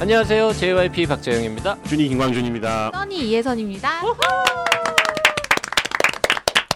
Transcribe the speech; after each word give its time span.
안녕하세요. 0.00 0.52
JYP 0.54 1.06
박재영입니다. 1.06 1.82
준이 1.82 2.08
김광준입니다 2.08 2.90
써니 2.92 3.28
이혜선입니다. 3.28 4.00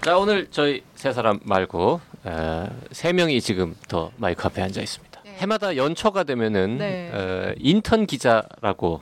자, 0.02 0.18
오늘 0.18 0.46
저희 0.50 0.82
세 0.94 1.10
사람 1.10 1.40
말고 1.42 2.00
어, 2.24 2.66
세 2.92 3.14
명이 3.14 3.40
지금 3.40 3.74
더 3.88 4.12
마이크 4.18 4.46
앞에 4.46 4.60
앉아 4.60 4.82
있습니다. 4.82 5.22
네. 5.24 5.36
해마다 5.38 5.74
연초가 5.76 6.24
되면은 6.24 6.76
네. 6.78 7.10
어, 7.14 7.54
인턴 7.56 8.06
기자라고 8.06 9.00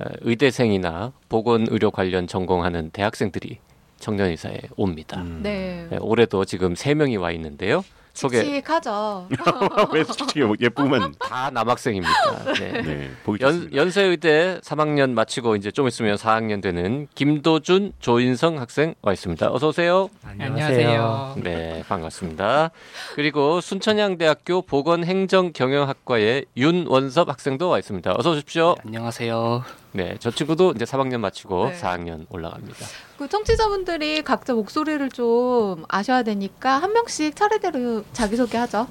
어, 0.00 0.04
의대생이나 0.22 1.12
보건 1.28 1.66
의료 1.70 1.92
관련 1.92 2.26
전공하는 2.26 2.90
대학생들이 2.90 3.58
청년의사에 4.00 4.58
옵니다. 4.76 5.20
음. 5.20 5.40
네. 5.44 5.86
네, 5.90 5.98
올해도 6.00 6.44
지금 6.44 6.74
세 6.74 6.94
명이 6.94 7.18
와 7.18 7.30
있는데요. 7.30 7.84
소개 8.12 8.42
칙칙하죠. 8.42 9.28
왜 9.92 10.04
솔직히 10.04 10.42
예쁘면 10.60 11.14
다 11.18 11.50
남학생입니다. 11.50 12.52
네. 12.58 12.82
네 12.82 13.10
연, 13.40 13.74
연세의대 13.74 14.60
3학년 14.62 15.10
마치고 15.10 15.56
이제 15.56 15.70
좀 15.70 15.88
있으면 15.88 16.16
4학년 16.16 16.62
되는 16.62 17.06
김도준, 17.14 17.92
조인성 18.00 18.58
학생 18.58 18.94
와 19.02 19.12
있습니다. 19.12 19.52
어서 19.52 19.68
오세요. 19.68 20.10
안녕하세요. 20.38 21.34
네, 21.42 21.82
반갑습니다. 21.88 22.70
그리고 23.14 23.60
순천향대학교 23.60 24.62
보건행정경영학과의 24.62 26.46
윤원섭 26.56 27.28
학생도 27.28 27.68
와 27.68 27.78
있습니다. 27.78 28.14
어서 28.16 28.30
오십시오. 28.30 28.76
안녕하세요. 28.84 29.64
네, 29.92 30.16
저 30.20 30.30
친구도 30.30 30.72
이제 30.76 30.84
3학년 30.84 31.18
마치고 31.18 31.70
네. 31.70 31.76
4학년 31.76 32.26
올라갑니다. 32.30 32.86
그 33.18 33.28
청취자분들이 33.28 34.22
각자 34.22 34.54
목소리를 34.54 35.08
좀 35.10 35.84
아셔야 35.88 36.22
되니까 36.22 36.78
한 36.78 36.92
명씩 36.92 37.34
차례대로 37.34 38.04
자기소개하죠. 38.12 38.86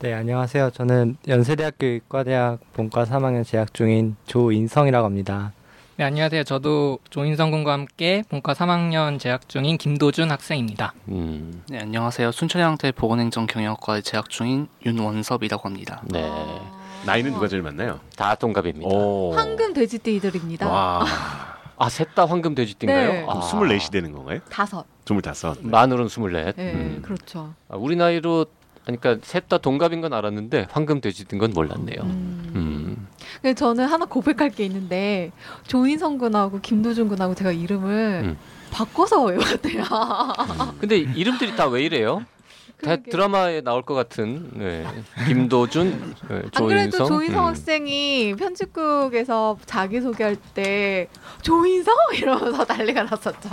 네, 0.00 0.12
안녕하세요. 0.12 0.70
저는 0.70 1.16
연세대학교 1.26 1.86
의과대학 1.86 2.58
본과 2.74 3.04
3학년 3.04 3.44
재학 3.46 3.72
중인 3.72 4.16
조인성이라고 4.26 5.06
합니다. 5.06 5.52
네, 5.96 6.04
안녕하세요. 6.04 6.44
저도 6.44 6.98
조인성 7.10 7.50
군과 7.50 7.72
함께 7.74 8.22
본과 8.30 8.54
3학년 8.54 9.18
재학 9.20 9.48
중인 9.48 9.76
김도준 9.76 10.30
학생입니다. 10.30 10.94
음, 11.08 11.62
네, 11.68 11.80
안녕하세요. 11.80 12.32
순천향대 12.32 12.92
보건행정 12.92 13.46
경영학과에 13.46 14.00
재학 14.00 14.30
중인 14.30 14.68
윤원섭이라고 14.86 15.68
합니다. 15.68 16.02
네, 16.06 16.22
어. 16.24 16.80
나이는 17.04 17.32
누가 17.34 17.46
제일 17.46 17.62
많나요? 17.62 18.00
다 18.16 18.34
동갑입니다. 18.34 18.88
오. 18.88 19.34
황금 19.34 19.74
돼지띠들입니다. 19.74 20.68
와 20.68 21.04
아, 21.76 21.88
셋 21.88 22.14
다 22.14 22.24
황금 22.26 22.54
돼지띠인가요? 22.54 23.12
네. 23.12 23.26
아, 23.28 23.40
24시 23.40 23.90
되는 23.92 24.12
건가요? 24.12 24.40
다섯. 24.50 24.86
25 25.04 25.56
만으로는 25.62 26.06
24. 26.06 26.52
네, 26.52 26.72
음. 26.72 27.02
그렇죠. 27.04 27.52
아, 27.68 27.76
우리 27.76 27.96
나이로 27.96 28.46
그러니까 28.84 29.16
셋 29.22 29.48
다 29.48 29.58
동갑인 29.58 30.00
건 30.00 30.12
알았는데 30.12 30.68
황금 30.70 31.00
돼지인 31.00 31.38
건 31.38 31.50
몰랐네요. 31.52 32.00
음. 32.02 32.52
음. 32.54 32.81
근데 33.42 33.54
저는 33.54 33.86
하나 33.86 34.04
고백할 34.06 34.50
게 34.50 34.64
있는데 34.64 35.32
조인성 35.66 36.16
군하고 36.18 36.60
김도준 36.60 37.08
군하고 37.08 37.34
제가 37.34 37.50
이름을 37.50 38.20
음. 38.24 38.38
바꿔서 38.70 39.24
외웠대요. 39.24 39.84
근데 40.80 40.98
이름들이 40.98 41.56
다 41.56 41.66
왜 41.66 41.82
이래요? 41.82 42.24
다. 42.82 42.96
드라마에 42.96 43.60
나올 43.60 43.82
것 43.82 43.94
같은 43.94 44.50
네. 44.54 44.84
김도준, 45.28 46.14
네, 46.28 46.42
안 46.54 46.66
그래도 46.66 46.98
조인성. 46.98 47.06
조인성 47.08 47.44
음. 47.44 47.48
학생이 47.48 48.34
편집국에서 48.36 49.56
자기 49.66 50.00
소개할 50.00 50.36
때 50.54 51.08
조인성 51.42 51.94
이러면서 52.14 52.64
난리가 52.68 53.04
났었죠. 53.04 53.50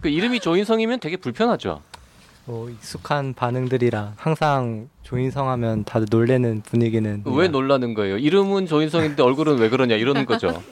그 0.00 0.08
이름이 0.08 0.40
조인성이면 0.40 1.00
되게 1.00 1.16
불편하죠. 1.16 1.82
뭐 2.44 2.68
익숙한 2.70 3.34
반응들이라 3.34 4.14
항상 4.16 4.88
조인성 5.02 5.48
하면 5.50 5.84
다들 5.84 6.08
놀래는 6.10 6.62
분위기는 6.62 7.22
왜 7.26 7.48
놀라는 7.48 7.94
거예요? 7.94 8.18
이름은 8.18 8.66
조인성인데 8.66 9.22
얼굴은 9.22 9.58
왜 9.58 9.68
그러냐 9.68 9.94
이러는 9.94 10.26
거죠. 10.26 10.62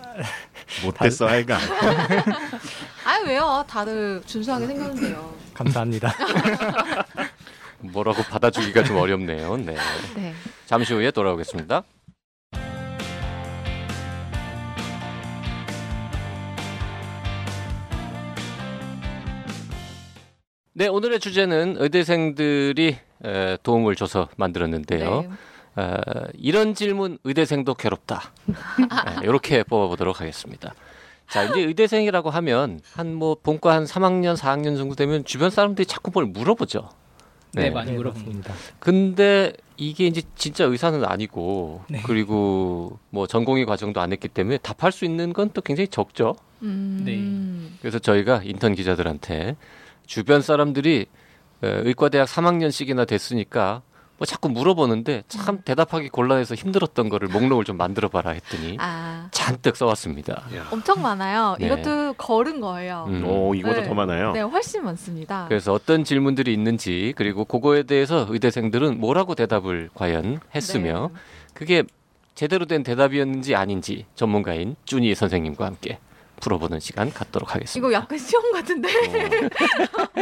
못됐어 0.84 1.28
아이가 1.28 1.56
아 3.04 3.18
왜요? 3.26 3.64
다들 3.68 4.20
준수하게 4.26 4.66
생겼는데요. 4.66 5.34
감사합니다. 5.54 6.12
뭐라고 7.82 8.22
받아주기가 8.24 8.82
좀 8.84 8.96
어렵네요. 8.96 9.56
네. 9.58 9.76
네. 10.16 10.34
잠시 10.66 10.92
후에 10.92 11.10
돌아오겠습니다. 11.10 11.82
네, 20.80 20.86
오늘의 20.88 21.20
주제는 21.20 21.76
의대생들이 21.78 22.96
에, 23.26 23.58
도움을 23.62 23.96
줘서 23.96 24.30
만들었는데요. 24.38 25.20
네. 25.20 25.28
어, 25.76 25.98
이런 26.38 26.74
질문 26.74 27.18
의대생도 27.22 27.74
괴롭다. 27.74 28.32
이렇게 29.22 29.62
뽑아보도록 29.62 30.22
하겠습니다. 30.22 30.74
자, 31.28 31.44
이제 31.44 31.60
의대생이라고 31.60 32.30
하면 32.30 32.80
한 32.94 33.08
뭐 33.12 33.36
본과 33.42 33.74
한 33.74 33.84
3학년, 33.84 34.38
4학년 34.38 34.78
정도 34.78 34.94
되면 34.94 35.22
주변 35.26 35.50
사람들이 35.50 35.84
자꾸 35.84 36.12
뭘 36.14 36.24
물어보죠. 36.24 36.88
네, 37.52 37.68
많이 37.68 37.90
네, 37.90 37.96
물어봅니다. 37.98 38.48
맞습니다. 38.48 38.54
근데 38.78 39.52
이게 39.76 40.06
이제 40.06 40.22
진짜 40.34 40.64
의사는 40.64 41.04
아니고 41.04 41.82
네. 41.90 42.00
그리고 42.06 42.98
뭐 43.10 43.26
전공의 43.26 43.66
과정도 43.66 44.00
안 44.00 44.12
했기 44.12 44.28
때문에 44.28 44.56
답할 44.56 44.92
수 44.92 45.04
있는 45.04 45.34
건 45.34 45.50
또 45.52 45.60
굉장히 45.60 45.88
적죠. 45.88 46.36
음. 46.62 47.76
그래서 47.82 47.98
저희가 47.98 48.40
인턴 48.44 48.74
기자들한테 48.74 49.56
주변 50.10 50.42
사람들이 50.42 51.06
에, 51.62 51.68
의과대학 51.68 52.26
3학년씩이나 52.26 53.06
됐으니까 53.06 53.82
뭐 54.18 54.26
자꾸 54.26 54.48
물어보는데 54.48 55.22
참 55.28 55.62
대답하기 55.64 56.08
곤란해서 56.08 56.56
힘들었던 56.56 57.08
거를 57.08 57.28
목록을 57.28 57.64
좀 57.64 57.76
만들어 57.76 58.08
봐라 58.08 58.32
했더니 58.32 58.76
아 58.80 59.28
잔뜩 59.30 59.76
써왔습니다. 59.76 60.46
엄청 60.72 61.00
많아요. 61.00 61.56
네. 61.60 61.66
이것도 61.66 62.14
걸은 62.14 62.60
거예요. 62.60 63.04
음. 63.08 63.24
오 63.24 63.54
이거보다 63.54 63.82
네. 63.82 63.88
더 63.88 63.94
많아요 63.94 64.32
네, 64.32 64.40
훨씬 64.40 64.82
많습니다. 64.84 65.46
그래서 65.48 65.72
어떤 65.72 66.02
질문들이 66.02 66.52
있는지 66.52 67.14
그리고 67.16 67.44
그거에 67.44 67.84
대해서 67.84 68.26
의대생들은 68.28 68.98
뭐라고 68.98 69.36
대답을 69.36 69.90
과연 69.94 70.40
했으며 70.56 71.12
네. 71.14 71.20
그게 71.54 71.84
제대로 72.34 72.66
된 72.66 72.82
대답이었는지 72.82 73.54
아닌지 73.54 74.06
전문가인 74.16 74.74
쭈니 74.86 75.14
선생님과 75.14 75.64
함께 75.64 76.00
풀어보는 76.40 76.80
시간 76.80 77.12
갖도록 77.12 77.54
하겠습니다. 77.54 77.78
이거 77.88 77.92
약간 77.94 78.18
시험 78.18 78.52
같은데. 78.52 78.88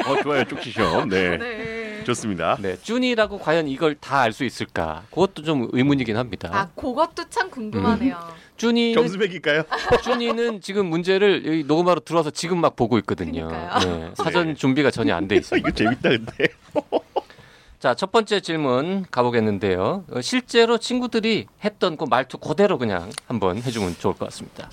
어 0.06 0.22
좋아요 0.22 0.44
쪽지 0.44 0.70
시험 0.72 1.08
네 1.08 1.36
네. 1.38 2.04
좋습니다 2.04 2.56
네, 2.60 2.76
쭈니라고 2.82 3.38
과연 3.38 3.68
이걸 3.68 3.94
다 3.94 4.18
알 4.22 4.32
수 4.32 4.44
있을까? 4.44 5.02
그것도 5.10 5.42
좀 5.42 5.68
의문이긴 5.72 6.16
합니다. 6.16 6.48
아, 6.52 6.68
그것도 6.74 7.28
참 7.30 7.50
궁금하네요. 7.50 8.16
쭈니는 8.56 8.94
점수 8.94 9.18
매길까요? 9.18 9.62
쭈니는 10.02 10.60
지금 10.60 10.86
문제를 10.86 11.44
여기 11.46 11.64
녹음하러 11.64 12.00
들어와서 12.00 12.30
지금 12.30 12.60
막 12.60 12.74
보고 12.76 12.98
있거든요. 12.98 13.48
그러니까요. 13.48 13.78
네, 13.80 14.10
사전 14.16 14.54
준비가 14.56 14.90
전혀 14.90 15.14
안 15.14 15.28
돼 15.28 15.36
있어요. 15.38 15.58
이거 15.60 15.70
재밌다 15.70 16.08
근데 16.10 16.48
자, 17.78 17.94
첫 17.94 18.10
번째 18.10 18.40
질문 18.40 19.04
가보겠는데요. 19.10 20.04
어, 20.10 20.20
실제로 20.20 20.78
친구들이 20.78 21.46
했던 21.64 21.96
그 21.96 22.04
말투 22.10 22.38
그대로 22.38 22.76
그냥 22.76 23.08
한번 23.28 23.58
해주면 23.62 23.96
좋을 24.00 24.14
것 24.14 24.24
같습니다. 24.26 24.68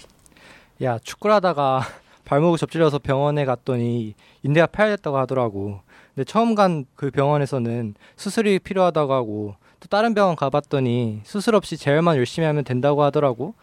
야, 0.83 0.99
축구를 0.99 1.35
하다가 1.35 1.81
발목을 2.25 2.57
접질려서 2.57 2.99
병원에 2.99 3.45
갔더니 3.45 4.15
인대가 4.43 4.67
파열됐다고 4.67 5.17
하더라고. 5.17 5.79
근데 6.13 6.23
처음 6.25 6.55
간 6.55 6.85
그 6.95 7.11
병원에서는 7.11 7.93
수술이 8.15 8.59
필요하다고 8.59 9.13
하고 9.13 9.55
또 9.79 9.87
다른 9.87 10.13
병원 10.13 10.35
가봤더니 10.35 11.21
수술 11.23 11.55
없이 11.55 11.77
재활만 11.77 12.17
열심히 12.17 12.45
하면 12.47 12.63
된다고 12.63 13.03
하더라고. 13.03 13.53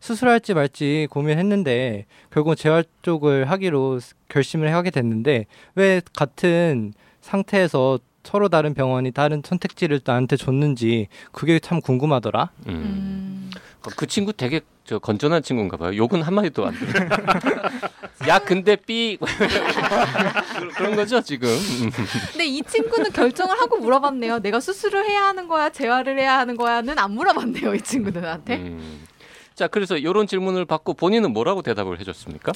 수술할지 0.00 0.52
말지 0.54 1.06
고민했는데 1.10 2.06
결국 2.30 2.56
재활 2.56 2.84
쪽을 3.02 3.48
하기로 3.50 4.00
결심을 4.28 4.74
하게 4.74 4.90
됐는데 4.90 5.46
왜 5.76 6.00
같은 6.14 6.92
상태에서 7.20 7.98
서로 8.24 8.48
다른 8.48 8.74
병원이 8.74 9.12
다른 9.12 9.42
선택지를 9.44 10.00
나한테 10.04 10.36
줬는지 10.36 11.08
그게 11.32 11.58
참 11.60 11.80
궁금하더라. 11.80 12.50
음. 12.68 13.50
음. 13.84 13.90
그- 13.90 13.96
그 13.96 14.06
친구 14.06 14.32
되게 14.32 14.60
저 14.84 14.98
건전한 14.98 15.42
친구인가 15.42 15.76
봐요. 15.76 15.96
욕은 15.96 16.22
한 16.22 16.34
마디도 16.34 16.66
안 16.66 16.74
들어. 16.74 17.06
야, 18.28 18.38
근데 18.38 18.76
삐 18.76 19.18
그런 20.76 20.96
거죠 20.96 21.20
지금. 21.20 21.48
음. 21.48 21.90
근데 22.32 22.44
이 22.46 22.62
친구는 22.62 23.12
결정을 23.12 23.60
하고 23.60 23.78
물어봤네요. 23.78 24.38
내가 24.40 24.60
수술을 24.60 25.04
해야 25.08 25.24
하는 25.26 25.48
거야, 25.48 25.70
재활을 25.70 26.18
해야 26.18 26.38
하는 26.38 26.56
거야는 26.56 26.98
안 26.98 27.12
물어봤네요. 27.12 27.74
이 27.74 27.80
친구들한테. 27.80 28.56
음. 28.56 29.06
자, 29.54 29.68
그래서 29.68 29.96
이런 29.96 30.26
질문을 30.26 30.64
받고 30.64 30.94
본인은 30.94 31.32
뭐라고 31.32 31.62
대답을 31.62 32.00
해줬습니까? 32.00 32.52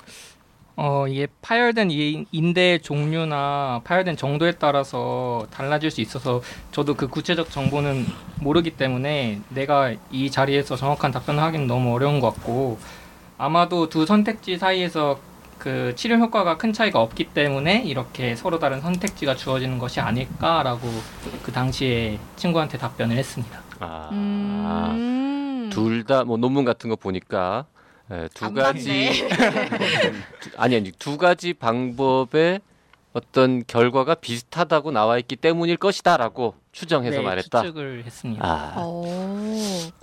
어, 0.76 1.06
이게 1.08 1.26
파열된 1.40 1.90
이 1.90 2.26
인대 2.32 2.78
종류나 2.78 3.80
파열된 3.84 4.16
정도에 4.16 4.52
따라서 4.52 5.46
달라질 5.50 5.90
수 5.90 6.02
있어서 6.02 6.42
저도 6.70 6.94
그 6.94 7.08
구체적 7.08 7.50
정보는 7.50 8.04
모르기 8.40 8.70
때문에 8.70 9.40
내가 9.48 9.94
이 10.10 10.30
자리에서 10.30 10.76
정확한 10.76 11.12
답변을 11.12 11.42
하기는 11.42 11.66
너무 11.66 11.94
어려운 11.94 12.20
것 12.20 12.34
같고 12.34 12.78
아마도 13.38 13.88
두 13.88 14.04
선택지 14.04 14.58
사이에서 14.58 15.18
그 15.58 15.94
치료 15.96 16.16
효과가 16.16 16.58
큰 16.58 16.74
차이가 16.74 17.00
없기 17.00 17.30
때문에 17.30 17.82
이렇게 17.84 18.36
서로 18.36 18.58
다른 18.58 18.82
선택지가 18.82 19.34
주어지는 19.34 19.78
것이 19.78 20.00
아닐까라고 20.00 20.86
그 21.42 21.52
당시에 21.52 22.18
친구한테 22.36 22.76
답변을 22.76 23.16
했습니다. 23.16 23.60
아, 23.80 24.10
음. 24.12 25.70
둘다 25.72 26.24
뭐 26.24 26.36
논문 26.36 26.66
같은 26.66 26.90
거 26.90 26.96
보니까 26.96 27.64
에, 28.10 28.28
두안 28.34 28.54
가지. 28.54 29.26
아니 30.56 30.76
아니 30.76 30.92
두 30.92 31.18
가지 31.18 31.52
방법의 31.54 32.60
어떤 33.12 33.64
결과가 33.66 34.16
비슷하다고 34.16 34.90
나와 34.92 35.18
있기 35.18 35.36
때문일 35.36 35.78
것이다라고 35.78 36.54
추정해서 36.72 37.18
네, 37.18 37.24
말했다. 37.24 37.62
추측을 37.62 38.04
했습니다. 38.04 38.44
아, 38.46 38.74
어. 38.76 39.02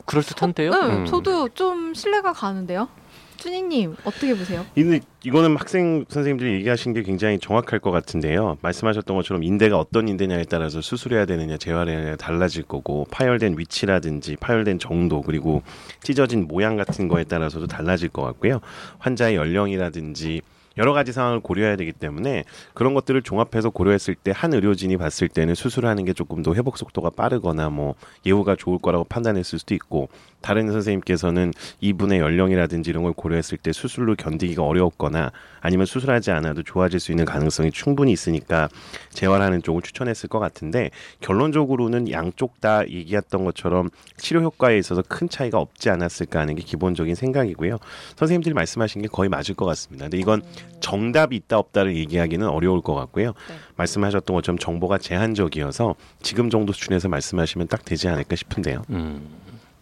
그럴 0.06 0.24
듯한데요. 0.24 0.72
네, 0.72 0.78
음. 0.78 1.06
저도 1.06 1.50
좀 1.50 1.94
신뢰가 1.94 2.34
가는데요. 2.34 2.90
쭈니님 3.38 3.96
어떻게 4.04 4.36
보세요? 4.36 4.66
이는 4.76 5.00
이거는 5.24 5.56
학생 5.56 6.06
선생님들이 6.08 6.54
얘기하신 6.56 6.94
게 6.94 7.04
굉장히 7.04 7.40
정확할 7.40 7.80
것 7.80 7.92
같은데요. 7.92 8.58
말씀하셨던 8.62 9.16
것처럼 9.16 9.44
인대가 9.44 9.78
어떤 9.78 10.08
인대냐에 10.08 10.46
따라서 10.50 10.82
수술해야 10.82 11.26
되느냐, 11.26 11.58
재활해야 11.58 11.98
되느냐 11.98 12.16
달라질 12.16 12.64
거고 12.64 13.06
파열된 13.12 13.58
위치라든지 13.58 14.36
파열된 14.38 14.80
정도 14.80 15.22
그리고 15.22 15.64
찢어진 16.02 16.48
모양 16.48 16.76
같은 16.76 17.08
거에 17.08 17.24
따라서도 17.24 17.68
달라질 17.68 18.10
것 18.10 18.22
같고요. 18.24 18.60
환자의 19.00 19.36
연령이라든지 19.36 20.42
여러 20.78 20.94
가지 20.94 21.12
상황을 21.12 21.40
고려해야 21.40 21.76
되기 21.76 21.92
때문에 21.92 22.44
그런 22.74 22.94
것들을 22.94 23.22
종합해서 23.22 23.70
고려했을 23.70 24.16
때 24.16 24.34
한 24.44 24.54
의료진이 24.54 24.98
봤을 24.98 25.30
때는 25.30 25.56
수술하는 25.56 26.04
게 26.06 26.12
조금 26.14 26.44
더 26.44 26.54
회복 26.54 26.78
속도가 26.78 27.12
빠르거나 27.12 27.70
뭐 27.70 27.96
예후가 28.26 28.56
좋을 28.58 28.80
거라고 28.80 29.06
판단했을 29.06 29.60
수도 29.60 29.74
있고 29.76 30.10
다른 30.42 30.72
선생님께서는 30.72 31.54
이분의 31.80 32.20
연령이라든지 32.20 32.90
이런 32.90 33.04
걸 33.04 33.14
고려했을 33.14 33.58
때 33.58 33.72
수술로 33.72 34.16
견디기가 34.16 34.64
어려웠거나 34.64 35.32
아니면 35.64 35.86
수술하지 35.86 36.30
않아도 36.32 36.62
좋아질 36.62 37.00
수 37.00 37.12
있는 37.12 37.24
가능성이 37.24 37.72
충분히 37.72 38.12
있으니까 38.12 38.68
재활하는 39.12 39.64
쪽을 39.64 39.82
추천했을 39.82 40.28
것 40.30 40.40
같은데 40.40 40.92
결론적으로는 41.22 42.12
양쪽 42.12 42.60
다 42.60 42.88
얘기했던 42.88 43.46
것처럼 43.46 43.90
치료 44.18 44.42
효과에 44.42 44.78
있어서 44.78 45.02
큰 45.08 45.30
차이가 45.30 45.60
없지 45.60 45.90
않았을까 45.90 46.40
하는 46.42 46.56
게 46.56 46.62
기본적인 46.62 47.16
생각이고요. 47.16 47.78
선생님들이 48.18 48.54
말씀하신 48.54 49.02
게 49.02 49.08
거의 49.08 49.30
맞을 49.30 49.56
것 49.56 49.66
같습니다. 49.66 50.06
근데 50.06 50.18
이건 50.18 50.42
정답이 50.82 51.36
있다 51.38 51.58
없다를 51.58 51.96
얘기하기는 51.96 52.46
어려울 52.46 52.82
것 52.82 52.94
같고요. 52.94 53.28
네. 53.28 53.56
말씀하셨던 53.78 54.36
것처럼 54.36 54.58
정보가 54.58 54.98
제한적이어서 54.98 55.96
지금 56.22 56.50
정도 56.50 56.74
수준에서 56.74 57.08
말씀하시면 57.08 57.70
딱 57.70 57.86
되지 57.86 58.10
않을까 58.10 58.36
싶은데요. 58.36 58.84
음, 58.90 59.30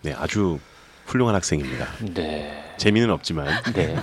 네, 0.04 0.13
아주 0.13 0.60
훌륭한 1.07 1.33
학생입니다. 1.33 1.88
네. 2.13 2.70
재미는 2.81 3.12
없지만 3.12 3.48
네. 3.75 3.95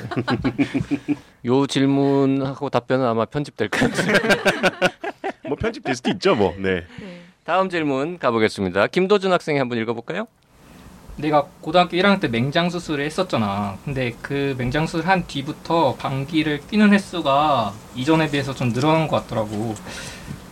요 1.47 1.67
질문하고 1.67 2.71
답변은 2.71 3.05
아마 3.05 3.25
편집될 3.25 3.71
것 3.71 3.91
같아요. 3.91 4.17
뭐 5.49 5.57
편집될 5.57 5.97
수도 5.97 6.11
있죠, 6.11 6.37
뭐. 6.37 6.55
네. 6.57 6.85
네. 7.01 7.21
다음 7.43 7.71
질문 7.71 8.19
가보겠습니다. 8.19 8.87
김도준 8.87 9.33
학생이 9.33 9.59
한번 9.59 9.79
읽어볼까요? 9.79 10.29
내가 11.17 11.49
고등학교 11.61 11.97
1학년 11.97 12.21
때 12.21 12.29
맹장 12.29 12.71
수술을 12.71 13.05
했었잖아. 13.05 13.77
근데 13.85 14.15
그 14.23 14.55
맹장 14.57 14.87
수술 14.87 15.09
한 15.09 15.27
뒤부터 15.27 15.97
방귀를 15.97 16.61
뀌는 16.71 16.93
횟수가 16.93 17.73
이전에 17.97 18.31
비해서 18.31 18.55
좀 18.55 18.73
늘어난 18.73 19.09
것 19.09 19.23
같더라고. 19.23 19.75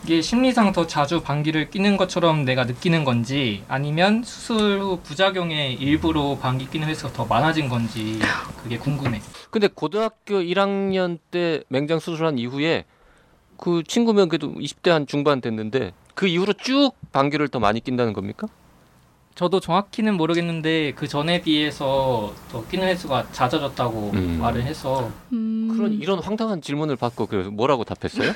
이게 0.07 0.23
심리상 0.23 0.71
더 0.71 0.87
자주 0.87 1.21
방귀를 1.21 1.69
뀌는 1.71 1.97
것처럼 1.97 2.45
내가 2.45 2.63
느끼는 2.63 3.03
건지 3.03 3.65
아니면 3.67 4.23
수술 4.23 4.79
후 4.79 5.01
부작용의 5.03 5.75
일부로 5.75 6.39
방귀 6.39 6.71
뀌는 6.71 6.87
횟수가 6.87 7.13
더 7.13 7.25
많아진 7.25 7.69
건지 7.69 8.21
그게 8.63 8.79
궁금해. 8.79 9.21
근데 9.51 9.67
고등학교 9.67 10.37
1학년 10.37 11.19
때 11.33 11.65
맹장 11.67 11.99
수술한 11.99 12.39
이후에 12.39 12.85
그 13.57 13.83
친구면 13.83 14.29
그래도 14.29 14.55
20대 14.55 14.91
한 14.91 15.09
중반 15.09 15.41
됐는데 15.41 15.93
그 16.15 16.29
이후로 16.29 16.53
쭉 16.53 16.93
방귀를 17.11 17.49
더 17.49 17.59
많이 17.59 17.81
낀다는 17.81 18.13
겁니까? 18.13 18.47
저도 19.35 19.59
정확히는 19.59 20.17
모르겠는데 20.17 20.93
그 20.93 21.09
전에 21.09 21.43
비해서 21.43 22.33
더 22.53 22.65
뀌는 22.69 22.87
횟수가 22.87 23.33
잦아졌다고 23.33 24.13
음. 24.15 24.39
말을 24.41 24.63
해서 24.63 25.11
음. 25.33 25.75
그런 25.77 25.95
이런 25.95 26.21
황당한 26.21 26.63
질문을 26.63 26.95
받고 26.95 27.27
그 27.27 27.35
뭐라고 27.53 27.83
답했어요? 27.83 28.33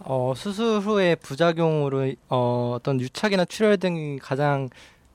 어, 0.00 0.32
수술 0.36 0.80
후에 0.80 1.14
부작용으로 1.16 2.12
어, 2.28 2.74
어떤 2.76 3.00
유착이나 3.00 3.44
출혈 3.44 3.78
등이 3.78 4.18
가장 4.18 4.68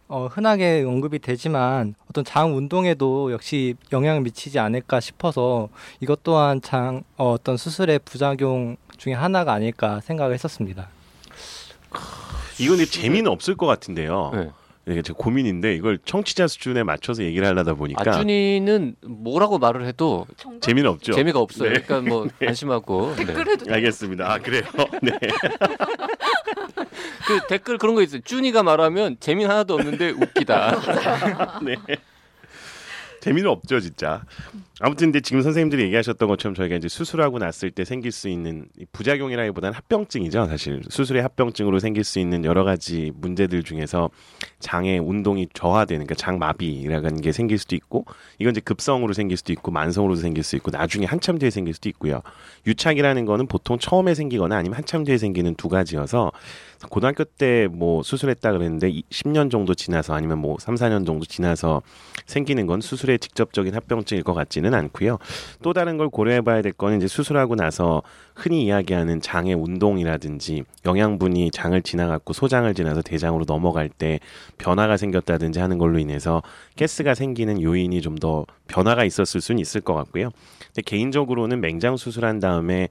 어, 0.08 0.28
흔하게 0.28 0.84
언급이 0.86 1.20
되지만 1.20 1.96
어떤 2.10 2.24
장 2.24 2.56
운동에도 2.56 3.32
역시 3.32 3.76
영향을 3.92 4.22
미치지 4.22 4.60
않을까 4.60 5.00
싶어서 5.00 5.70
이것 6.02 6.24
또한 6.24 6.62
장 6.62 7.04
어, 7.18 7.32
어떤 7.32 7.58
수술의 7.58 8.00
부작용 8.06 8.76
중에 8.98 9.14
하나가 9.14 9.54
아닐까 9.54 10.02
생각을 10.02 10.34
했었습니다. 10.34 10.90
이건 12.60 12.86
재미는 12.86 13.32
없을 13.32 13.56
것 13.56 13.66
같은데요. 13.66 14.32
네. 14.34 14.50
이게 14.88 15.02
제 15.02 15.14
고민인데 15.14 15.76
이걸 15.76 15.98
청취자 16.04 16.48
수준에 16.48 16.84
맞춰서 16.84 17.24
얘기를 17.24 17.48
하려다 17.48 17.74
보니까 17.74 18.02
아준이는 18.02 18.96
뭐라고 19.02 19.58
말을 19.58 19.86
해도 19.86 20.28
정답? 20.36 20.62
재미는 20.62 20.90
없죠. 20.90 21.14
재미가 21.14 21.40
없어요. 21.40 21.72
네. 21.72 21.82
그러니까 21.82 22.10
뭐 22.10 22.28
안심하고 22.46 23.16
네. 23.16 23.26
댓글에도 23.26 23.66
알겠습니다. 23.74 24.30
아 24.32 24.40
그래요. 24.40 24.64
네. 25.02 25.12
그 27.28 27.40
댓글 27.48 27.78
그런 27.78 27.96
거 27.96 28.02
있어요. 28.02 28.20
준이가 28.22 28.64
말하면 28.64 29.16
재미 29.22 29.46
하나도 29.46 29.76
없는데 29.76 30.10
웃기다. 30.10 31.60
네. 31.64 31.76
재미는 33.22 33.50
없죠, 33.50 33.80
진짜. 33.80 34.22
아무튼 34.80 35.08
근데 35.08 35.20
지금 35.22 35.44
선생님들이 35.44 35.84
얘기하셨던 35.84 36.28
것처럼 36.28 36.56
저희가 36.56 36.76
이제 36.76 36.88
수술하고 36.88 37.38
났을 37.38 37.70
때 37.70 37.86
생길 37.86 38.12
수 38.12 38.28
있는 38.28 38.66
이 38.80 38.86
부작용이라기보다는 38.92 39.72
합병증이죠, 39.76 40.48
사실. 40.48 40.82
수술의 40.90 41.22
합병증으로 41.22 41.78
생길 41.78 42.04
수 42.04 42.18
있는 42.20 42.44
여러 42.44 42.64
가지 42.64 43.12
문제들 43.16 43.62
중에서 43.62 44.10
장의 44.60 44.98
운동이 44.98 45.48
저하되는 45.54 46.08
그러니까 46.08 46.16
장마비라는 46.16 47.22
게 47.22 47.32
생길 47.32 47.60
수도 47.60 47.76
있고 47.76 48.06
이건 48.40 48.52
이제 48.52 48.62
급성으로 48.62 49.14
생길 49.14 49.38
수도 49.38 49.54
있고 49.54 49.70
만성으로도 49.72 50.20
생길 50.20 50.44
수 50.44 50.56
있고 50.56 50.72
나중에 50.72 51.06
한참 51.06 51.38
뒤에 51.38 51.52
생길 51.52 51.76
수도 51.76 51.88
있고요. 51.90 52.22
유착이라는 52.66 53.26
거는 53.26 53.46
보통 53.46 53.78
처음에 53.78 54.16
생기거나 54.16 54.58
아니면 54.58 54.76
한참 54.78 55.04
뒤에 55.04 55.20
생기는 55.20 55.54
두 55.54 55.70
가지여서 55.70 56.32
고등학교 56.90 57.24
때 57.26 57.68
뭐 57.72 58.02
수술했다 58.04 58.52
그랬는데 58.52 58.90
이- 58.90 59.04
10년 59.10 59.50
정도 59.52 59.74
지나서 59.76 60.14
아니면 60.16 60.40
뭐 60.40 60.58
3, 60.60 60.76
4년 60.76 61.06
정도 61.06 61.26
지나서 61.26 61.82
생기는 62.26 62.66
건 62.66 62.82
수술의 62.82 63.20
직접적인 63.20 63.74
합병증일 63.76 64.24
것 64.24 64.34
같지는 64.34 64.63
않고요. 64.72 65.18
또 65.64 65.74
다른 65.74 65.98
걸 65.98 66.10
고려해 66.10 66.42
봐야 66.42 66.62
될 66.62 66.74
거는 66.74 66.98
이제 66.98 67.08
수술하고 67.08 67.56
나서 67.56 68.04
흔히 68.36 68.66
이야기하는 68.66 69.22
장의 69.22 69.54
운동이라든지 69.54 70.64
영양분이 70.86 71.52
장을 71.52 71.80
지나갔고 71.82 72.34
소장을 72.34 72.72
지나서 72.74 73.02
대장으로 73.02 73.46
넘어갈 73.46 73.90
때 73.90 74.20
변화가 74.58 74.98
생겼다든지 74.98 75.60
하는 75.60 75.78
걸로 75.78 76.00
인해서 76.00 76.42
가스가 76.78 77.16
생기는 77.16 77.62
요인이 77.62 78.02
좀 78.02 78.14
더 78.20 78.46
변화가 78.68 79.04
있었을 79.04 79.42
수는 79.42 79.60
있을 79.60 79.82
것 79.82 79.94
같고요. 79.96 80.30
근데 80.68 80.82
개인적으로는 80.84 81.62
맹장 81.62 81.98
수술한 81.98 82.40
다음에 82.40 82.88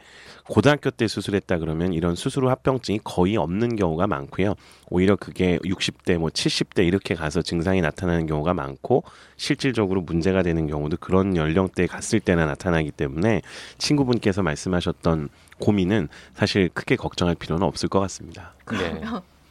고등학교 0.52 0.90
때 0.90 1.08
수술했다 1.08 1.56
그러면 1.60 1.94
이런 1.94 2.14
수술 2.14 2.44
후 2.44 2.50
합병증이 2.50 3.00
거의 3.04 3.38
없는 3.38 3.74
경우가 3.74 4.06
많고요. 4.06 4.54
오히려 4.90 5.16
그게 5.16 5.56
60대 5.60 6.18
뭐 6.18 6.28
70대 6.28 6.86
이렇게 6.86 7.14
가서 7.14 7.40
증상이 7.40 7.80
나타나는 7.80 8.26
경우가 8.26 8.52
많고 8.52 9.02
실질적으로 9.38 10.02
문제가 10.02 10.42
되는 10.42 10.66
경우도 10.66 10.98
그런 10.98 11.38
연령대에 11.38 11.86
갔을 11.86 12.20
때나 12.20 12.44
나타나기 12.44 12.90
때문에 12.90 13.40
친구분께서 13.78 14.42
말씀하셨던 14.42 15.30
고민은 15.58 16.08
사실 16.34 16.68
크게 16.68 16.96
걱정할 16.96 17.34
필요는 17.34 17.66
없을 17.66 17.88
것 17.88 18.00
같습니다. 18.00 18.52
네. 18.72 19.00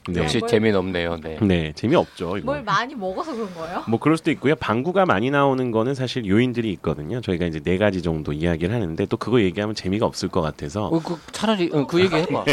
네. 0.07 0.21
역시 0.21 0.39
뭘- 0.39 0.49
재미는 0.49 0.79
없네요. 0.79 1.17
네. 1.21 1.37
네, 1.41 1.71
재미없죠. 1.75 2.37
이거. 2.37 2.45
뭘 2.45 2.63
많이 2.63 2.95
먹어서 2.95 3.35
그런 3.35 3.53
거예요? 3.53 3.83
뭐 3.87 3.99
그럴 3.99 4.17
수도 4.17 4.31
있고요. 4.31 4.55
방구가 4.55 5.05
많이 5.05 5.29
나오는 5.29 5.69
거는 5.69 5.93
사실 5.93 6.25
요인들이 6.25 6.71
있거든요. 6.73 7.21
저희가 7.21 7.45
이제 7.45 7.59
네 7.59 7.77
가지 7.77 8.01
정도 8.01 8.33
이야기를 8.33 8.73
하는데 8.73 9.05
또 9.05 9.17
그거 9.17 9.39
얘기하면 9.41 9.75
재미가 9.75 10.07
없을 10.07 10.27
것 10.29 10.41
같아서. 10.41 10.87
어, 10.87 10.99
그 10.99 11.17
차라리 11.31 11.69
어, 11.71 11.85
그 11.85 12.01
얘기 12.01 12.15
해봐. 12.15 12.45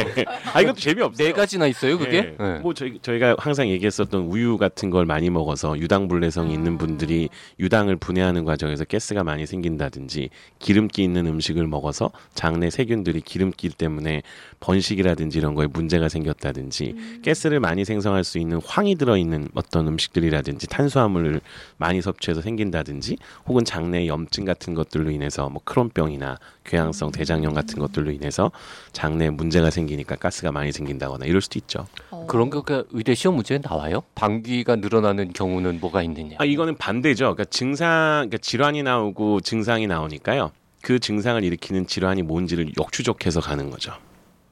아 0.52 0.60
이것도 0.60 0.76
재미없어요. 0.76 1.26
네 1.26 1.32
가지나 1.32 1.66
있어요, 1.68 1.96
그게? 1.98 2.20
네. 2.22 2.36
네. 2.38 2.58
뭐 2.58 2.74
저희 2.74 2.98
저희가 3.00 3.36
항상 3.38 3.68
얘기했었던 3.70 4.24
우유 4.24 4.58
같은 4.58 4.90
걸 4.90 5.06
많이 5.06 5.30
먹어서 5.30 5.78
유당 5.78 6.06
불내성이 6.08 6.52
있는 6.52 6.76
분들이 6.76 7.30
유당을 7.58 7.96
분해하는 7.96 8.44
과정에서 8.44 8.84
가스가 8.84 9.24
많이 9.24 9.46
생긴다든지 9.46 10.28
기름기 10.58 11.02
있는 11.02 11.26
음식을 11.26 11.66
먹어서 11.66 12.10
장내 12.34 12.68
세균들이 12.68 13.22
기름기 13.22 13.70
때문에 13.70 14.22
번식이라든지 14.60 15.38
이런 15.38 15.54
거에 15.54 15.66
문제가 15.66 16.08
생겼다든지 16.10 16.94
가스 17.24 17.37
가 17.37 17.37
스를 17.38 17.60
많이 17.60 17.84
생성할 17.84 18.24
수 18.24 18.38
있는 18.38 18.60
황이 18.64 18.96
들어있는 18.96 19.48
어떤 19.54 19.86
음식들이라든지 19.88 20.66
탄수화물을 20.66 21.40
많이 21.78 22.02
섭취해서 22.02 22.42
생긴다든지 22.42 23.16
혹은 23.46 23.64
장내 23.64 24.08
염증 24.08 24.44
같은 24.44 24.74
것들로 24.74 25.10
인해서 25.10 25.48
뭐 25.48 25.62
크론병이나 25.64 26.38
궤양성 26.64 27.12
대장염 27.12 27.54
같은 27.54 27.78
것들로 27.78 28.10
인해서 28.10 28.50
장내에 28.92 29.30
문제가 29.30 29.70
생기니까 29.70 30.16
가스가 30.16 30.52
많이 30.52 30.72
생긴다거나 30.72 31.24
이럴 31.26 31.40
수도 31.40 31.58
있죠. 31.60 31.86
어. 32.10 32.26
그런 32.28 32.50
게 32.50 32.58
의대 32.90 33.14
시험 33.14 33.36
문제에 33.36 33.58
나와요? 33.58 34.02
방귀가 34.16 34.76
늘어나는 34.76 35.32
경우는 35.32 35.78
뭐가 35.80 36.02
있느냐? 36.02 36.36
아 36.40 36.44
이거는 36.44 36.76
반대죠. 36.76 37.34
그러니까 37.34 37.44
증상, 37.44 38.26
그러니까 38.28 38.38
질환이 38.38 38.82
나오고 38.82 39.40
증상이 39.40 39.86
나오니까요. 39.86 40.50
그 40.82 40.98
증상을 40.98 41.42
일으키는 41.42 41.86
질환이 41.86 42.22
뭔지를 42.22 42.72
역추적해서 42.78 43.40
가는 43.40 43.70
거죠. 43.70 43.92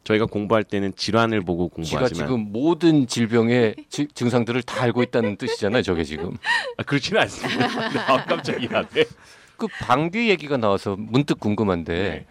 저희가 0.06 0.26
공부할 0.26 0.62
때는 0.62 0.94
질환을 0.94 1.40
보고 1.40 1.68
공부하지만 1.68 2.08
지금 2.28 2.52
모든 2.52 3.06
질병의 3.08 3.74
지- 3.90 4.06
증상들을 4.14 4.62
다 4.62 4.82
알고 4.84 5.02
있다는 5.02 5.36
뜻이잖아요, 5.36 5.82
저게 5.82 6.04
지금. 6.04 6.36
아, 6.76 6.84
그렇지는 6.84 7.20
않습니다. 7.22 7.66
아, 8.12 8.24
깜짝이야. 8.24 8.88
네. 8.94 9.04
그 9.56 9.66
방귀 9.80 10.30
얘기가 10.30 10.58
나와서 10.58 10.94
문득 10.96 11.40
궁금한데 11.40 11.92
네. 11.94 12.26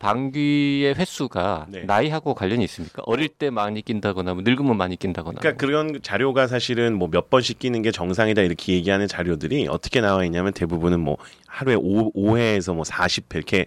방귀의 0.00 0.94
횟수가 0.94 1.66
네. 1.68 1.82
나이하고 1.84 2.34
관련이 2.34 2.64
있습니까? 2.64 3.02
어릴 3.06 3.28
때 3.28 3.50
많이 3.50 3.82
낀다거나 3.82 4.32
뭐 4.34 4.42
늙으면 4.42 4.76
많이 4.76 4.96
낀다거나. 4.96 5.38
그러니까 5.40 5.60
그런 5.60 6.00
자료가 6.02 6.46
사실은 6.48 6.98
뭐 6.98 7.08
몇 7.10 7.28
번씩 7.30 7.58
끼는 7.60 7.82
게 7.82 7.92
정상이다 7.92 8.40
이렇게 8.42 8.72
얘기하는 8.72 9.06
자료들이 9.08 9.68
어떻게 9.68 10.00
나와 10.00 10.24
있냐면 10.24 10.52
대부분은 10.54 10.98
뭐 11.00 11.16
하루에 11.46 11.74
5, 11.76 12.12
5회에서 12.12 12.74
뭐 12.74 12.82
40회 12.84 13.36
이렇게 13.36 13.66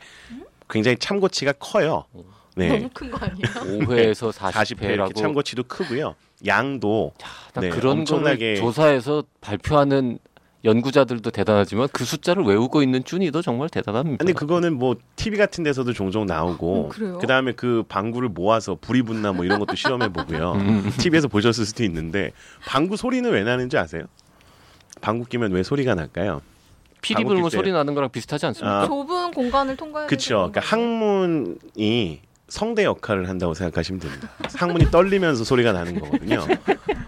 굉장히 0.70 0.98
참고치가 0.98 1.53
커요. 1.53 2.05
네. 2.55 2.67
너무 2.69 2.89
큰 2.93 3.10
거 3.12 3.17
아니에요? 3.25 3.79
5회에서 3.86 4.31
40회 4.31 4.83
이렇게 4.93 5.13
40회라고 5.13 5.15
참고치도 5.15 5.63
크고요. 5.63 6.15
양도 6.45 7.13
네, 7.60 7.69
그런 7.69 8.03
엄청나게- 8.03 8.57
조사해서 8.57 9.24
발표하는 9.41 10.19
연구자들도 10.65 11.29
대단하지만 11.31 11.89
그 11.91 12.05
숫자를 12.05 12.43
외우고 12.45 12.81
있는 12.83 13.03
쭈니도 13.03 13.41
정말 13.41 13.67
대단합니다. 13.69 14.17
근데 14.24 14.31
그거는 14.31 14.74
뭐 14.77 14.95
TV 15.17 15.38
같은 15.38 15.62
데서도 15.63 15.91
종종 15.91 16.25
나오고 16.25 16.86
어, 16.86 16.89
그래요? 16.89 17.17
그다음에 17.17 17.51
그 17.51 17.83
방구를 17.89 18.29
모아서 18.29 18.75
불이 18.79 19.01
붙나 19.01 19.33
뭐 19.33 19.43
이런 19.43 19.60
것도 19.60 19.75
실험해 19.75 20.13
보고요. 20.13 20.53
음. 20.63 20.89
TV에서 21.00 21.27
보셨을 21.27 21.65
수도 21.65 21.83
있는데 21.83 22.31
방구 22.65 22.95
소리는 22.95 23.29
왜 23.29 23.43
나는지 23.43 23.77
아세요? 23.77 24.03
방구 25.01 25.25
끼면 25.25 25.51
왜 25.51 25.63
소리가 25.63 25.95
날까요? 25.95 26.41
피리 27.01 27.25
불면 27.25 27.50
때- 27.50 27.57
소리 27.57 27.74
나는 27.74 27.93
거랑 27.93 28.10
비슷하지 28.12 28.45
않습니까? 28.45 28.83
아, 28.83 28.88
좁은 28.88 29.31
공간을 29.31 29.75
통과해야 29.75 30.07
그렇죠. 30.07 30.50
그러니까? 30.53 30.62
항문이 30.62 32.22
성대 32.53 32.83
역할을 32.83 33.27
한다고 33.29 33.55
생각하시면 33.55 34.00
됩니다. 34.00 34.29
항문이 34.55 34.91
떨리면서 34.91 35.43
소리가 35.43 35.72
나는 35.72 36.00
거거든요. 36.00 36.45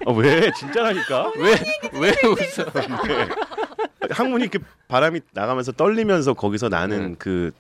어, 0.08 0.14
왜 0.14 0.52
진짜라니까? 0.54 1.34
왜 1.38 1.54
왜 1.94 2.10
웃어? 2.28 2.66
네. 3.08 3.28
항문이 4.10 4.42
이렇게 4.50 4.58
바람이 4.88 5.22
나가면서 5.34 5.72
떨리면서 5.74 6.34
거기서 6.34 6.70
나는 6.70 7.10
네. 7.12 7.16
그 7.20 7.52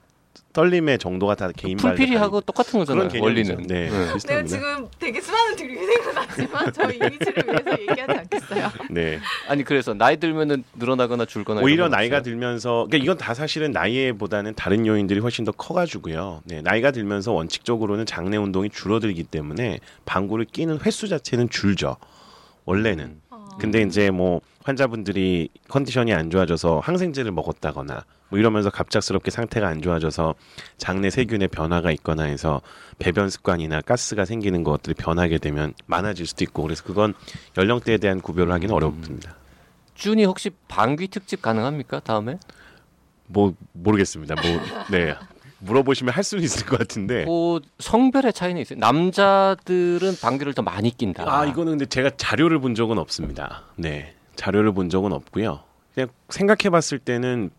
떨림의 0.55 0.99
정도가 0.99 1.35
다 1.35 1.51
개인마다 1.51 1.89
풀피리하고 1.89 2.39
똑같은 2.39 2.79
거잖아요. 2.79 3.09
원리는. 3.19 3.57
네, 3.67 3.89
네. 3.89 4.17
내가 4.25 4.43
지금 4.43 4.87
되게 4.97 5.19
수많은 5.19 5.57
들이 5.57 5.75
생각났지만 5.75 6.71
저 6.71 6.83
이미지를 6.89 7.43
위해서 7.45 7.71
얘기하지 7.81 8.11
않겠어요. 8.19 8.71
네. 8.89 9.19
아니 9.49 9.65
그래서 9.65 9.93
나이 9.93 10.17
들면은 10.17 10.63
늘어나거나 10.75 11.25
줄거나 11.25 11.59
오히려 11.61 11.89
나이가 11.89 12.19
없어요? 12.19 12.23
들면서 12.31 12.87
그러니까 12.89 12.97
이건 13.03 13.17
다 13.17 13.33
사실은 13.33 13.71
나이보다는 13.71 14.55
다른 14.55 14.87
요인들이 14.87 15.19
훨씬 15.19 15.43
더 15.43 15.51
커가지고요. 15.51 16.41
네, 16.45 16.61
나이가 16.61 16.91
들면서 16.91 17.33
원칙적으로는 17.33 18.05
장내 18.05 18.37
운동이 18.37 18.69
줄어들기 18.69 19.23
때문에 19.23 19.79
방구를 20.05 20.45
끼는 20.45 20.79
횟수 20.85 21.09
자체는 21.09 21.49
줄죠. 21.49 21.97
원래는. 22.63 23.21
근데 23.57 23.81
이제 23.81 24.11
뭐 24.11 24.41
환자분들이 24.63 25.49
컨디션이 25.69 26.13
안 26.13 26.29
좋아져서 26.29 26.79
항생제를 26.79 27.31
먹었다거나 27.31 28.03
뭐 28.29 28.39
이러면서 28.39 28.69
갑작스럽게 28.69 29.31
상태가 29.31 29.67
안 29.67 29.81
좋아져서 29.81 30.35
장내 30.77 31.09
세균의 31.09 31.49
변화가 31.49 31.91
있거나 31.91 32.23
해서 32.23 32.61
배변 32.99 33.29
습관이나 33.29 33.81
가스가 33.81 34.25
생기는 34.25 34.63
것들이 34.63 34.93
변하게 34.95 35.37
되면 35.37 35.73
많아질 35.85 36.25
수도 36.25 36.43
있고 36.43 36.63
그래서 36.63 36.83
그건 36.83 37.13
연령대에 37.57 37.97
대한 37.97 38.19
구별을 38.21 38.51
하기는 38.53 38.73
어렵습니다. 38.73 39.35
쭈니 39.93 40.25
혹시 40.25 40.49
방귀 40.67 41.07
특집 41.07 41.41
가능합니까? 41.41 42.01
다음에? 42.01 42.37
뭐 43.27 43.53
모르겠습니다. 43.71 44.35
뭐 44.35 44.43
네. 44.91 45.15
물어보시면 45.59 46.13
할 46.13 46.23
수는 46.23 46.43
있을 46.43 46.65
것 46.65 46.77
같은데. 46.79 47.25
그 47.25 47.59
성별의 47.79 48.33
차이는 48.33 48.61
있어요. 48.61 48.79
남자들은 48.79 50.17
방귀를 50.21 50.53
더 50.53 50.61
많이 50.61 50.95
낀다. 50.95 51.23
아 51.27 51.45
이거는 51.45 51.73
근데 51.73 51.85
제가 51.85 52.11
자료를 52.17 52.59
본 52.59 52.75
적은 52.75 52.97
없습니다. 52.97 53.63
네. 53.75 54.13
자료를 54.35 54.73
본 54.73 54.89
적은 54.89 55.11
없고요. 55.13 55.61
그냥 55.93 56.09
생각해 56.29 56.69
봤을 56.69 56.99
때는 56.99 57.49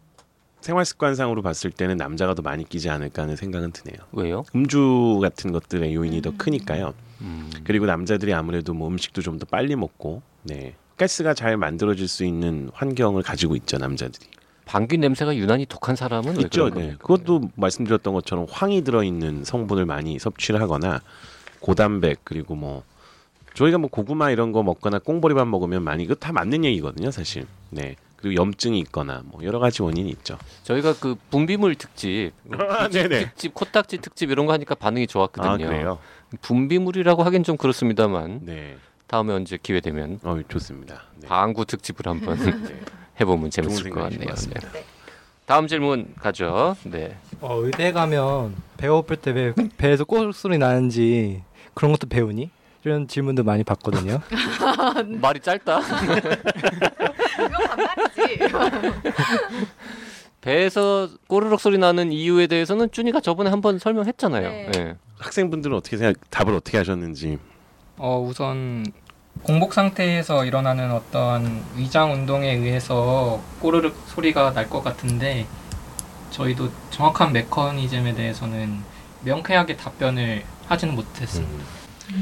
생활 0.61 0.85
습관상으로 0.85 1.43
봤을 1.43 1.71
때는 1.71 1.97
남자가 1.97 2.35
더 2.35 2.43
많이 2.43 2.69
끼지 2.69 2.91
않을까 2.91 3.23
하는 3.23 3.37
생각은 3.37 3.71
드네요. 3.73 3.99
왜요? 4.13 4.45
음주 4.55 5.21
같은 5.23 5.53
것들의 5.53 5.95
요인이 5.95 6.21
더 6.23 6.33
크니까요. 6.37 6.93
음. 7.23 7.51
그리고 7.65 7.87
남자들이 7.87 8.35
아무래도 8.35 8.75
뭐 8.75 8.89
음식도 8.89 9.23
좀 9.23 9.39
더 9.39 9.47
빨리 9.47 9.75
먹고 9.77 10.23
네. 10.43 10.75
가스가 10.97 11.35
잘 11.35 11.57
만들어질 11.57 12.09
수 12.09 12.25
있는 12.25 12.71
환경을 12.73 13.23
가지고 13.23 13.55
있죠, 13.57 13.79
남자들이. 13.79 14.27
방귀 14.67 14.99
냄새가 14.99 15.37
유난히 15.37 15.65
독한 15.65 15.97
사람은 15.97 16.37
왜 16.37 16.43
있죠. 16.43 16.69
네. 16.71 16.97
그것도 16.99 17.51
말씀드렸던 17.55 18.13
것처럼 18.13 18.47
황이 18.51 18.83
들어 18.83 19.03
있는 19.03 19.45
성분을 19.45 19.87
많이 19.87 20.19
섭취를 20.19 20.61
하거나 20.61 21.01
고단백 21.61 22.21
그리고 22.25 22.55
뭐 22.57 22.83
저희가 23.55 23.79
뭐 23.79 23.89
고구마 23.89 24.31
이런 24.31 24.53
거 24.53 24.63
먹거나 24.63 24.99
꽁보리밥 24.99 25.49
먹으면 25.49 25.83
많이 25.83 26.03
이거 26.05 26.15
다 26.15 26.33
맞는 26.33 26.65
얘기거든요, 26.65 27.11
사실. 27.11 27.47
네. 27.71 27.97
그리고 28.17 28.43
염증이 28.43 28.79
있거나 28.81 29.23
뭐 29.25 29.43
여러 29.45 29.59
가지 29.61 29.83
원인이 29.83 30.11
있죠. 30.11 30.37
저희가 30.65 30.95
그 30.99 31.15
분비물 31.31 31.77
특집, 31.77 32.33
아. 32.59 32.89
특집, 32.89 33.55
코딱지 33.55 33.99
특집 33.99 34.31
이런 34.31 34.47
거 34.47 34.53
하니까 34.53 34.75
반응이 34.75 35.07
좋았거든요. 35.07 35.53
아, 35.53 35.57
그래요? 35.57 35.99
분비물이라고 36.43 37.23
하긴 37.23 37.45
좀 37.45 37.57
그렇습니다만 37.57 38.41
네. 38.43 38.77
다음에 39.07 39.33
언제 39.33 39.59
기회 39.63 39.81
되면 39.81 40.19
어, 40.25 40.39
좋습니다. 40.49 41.05
네. 41.21 41.29
방구 41.29 41.67
특집을 41.67 42.07
한번 42.09 42.37
네. 42.65 42.81
해보면 43.21 43.51
재밌을 43.51 43.91
것 43.91 44.03
같네요. 44.03 44.35
네. 44.35 44.85
다음 45.47 45.69
질문 45.69 46.13
가죠. 46.19 46.77
네. 46.85 47.17
어, 47.41 47.61
의대 47.63 47.93
가면 47.93 48.57
배고플 48.77 49.17
때 49.17 49.33
배, 49.33 49.53
배에서 49.77 50.05
꼬소리 50.05 50.59
나는지 50.59 51.43
그런 51.75 51.93
것도 51.93 52.09
배우니? 52.09 52.51
이런 52.85 53.09
질문도 53.09 53.43
많이 53.43 53.65
받거든요. 53.65 54.21
말이 55.21 55.41
짧다. 55.41 55.81
이건 57.35 57.51
반말이지. 57.67 58.39
배에서 60.41 61.09
꼬르륵 61.27 61.59
소리 61.59 61.79
나는 61.79 62.13
이유에 62.13 62.47
대해서는 62.47 62.93
쭈니가 62.93 63.21
저번에 63.21 63.51
한번 63.51 63.81
설명했잖아요. 63.81 64.49
네. 64.49 64.71
예. 64.77 64.97
학생분들은 65.19 65.77
어떻게 65.77 65.97
생각 65.97 66.31
답을 66.31 66.55
어떻게 66.55 66.79
하셨는지. 66.79 67.39
어, 67.97 68.21
우선 68.21 68.85
공복 69.43 69.75
상태에서 69.75 70.45
일어나는 70.45 70.91
어떤 70.93 71.63
위장 71.77 72.13
운동에 72.13 72.53
의해서 72.55 73.41
꼬르륵 73.61 73.95
소리가 74.09 74.53
날 74.53 74.69
것 74.69 74.83
같은데 74.83 75.47
저희도 76.31 76.71
정확한 76.91 77.33
메커니즘에 77.33 78.15
대해서는 78.15 78.79
명쾌하게 79.23 79.77
답변을 79.77 80.43
하지는 80.67 80.95
못했습니다. 80.95 81.65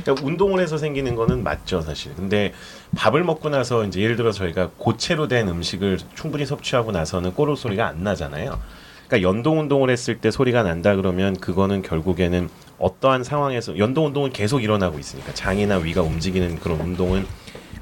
그러니까 0.03 0.27
운동을 0.27 0.61
해서 0.61 0.77
생기는 0.79 1.15
거는 1.15 1.43
맞죠, 1.43 1.81
사실. 1.81 2.15
근데 2.15 2.53
밥을 2.97 3.25
먹고 3.25 3.49
나서 3.49 3.85
이제 3.85 4.01
예를 4.01 4.17
들어 4.17 4.31
저희가 4.33 4.71
고체로 4.79 5.29
된 5.29 5.49
음식을 5.49 5.99
충분히 6.15 6.45
섭취하고 6.47 6.93
나서는 6.93 7.35
꼬르륵 7.35 7.59
소리가 7.59 7.87
안 7.89 8.03
나잖아요. 8.03 8.61
그러니까 9.07 9.29
연동 9.29 9.61
운동을 9.61 9.91
했을 9.91 10.19
때 10.19 10.31
소리가 10.31 10.63
난다 10.63 10.97
그러면 10.97 11.37
그거는 11.37 11.83
결국에는 11.83 12.49
어떠한 12.79 13.25
상황에서 13.25 13.79
연동 13.79 14.07
운동은 14.07 14.33
계속 14.33 14.63
일어나고 14.63 14.99
있으니까 14.99 15.33
장이나 15.35 15.79
위가 15.79 16.03
움직이는 16.03 16.59
그런 16.59 16.81
운동은 16.81 17.27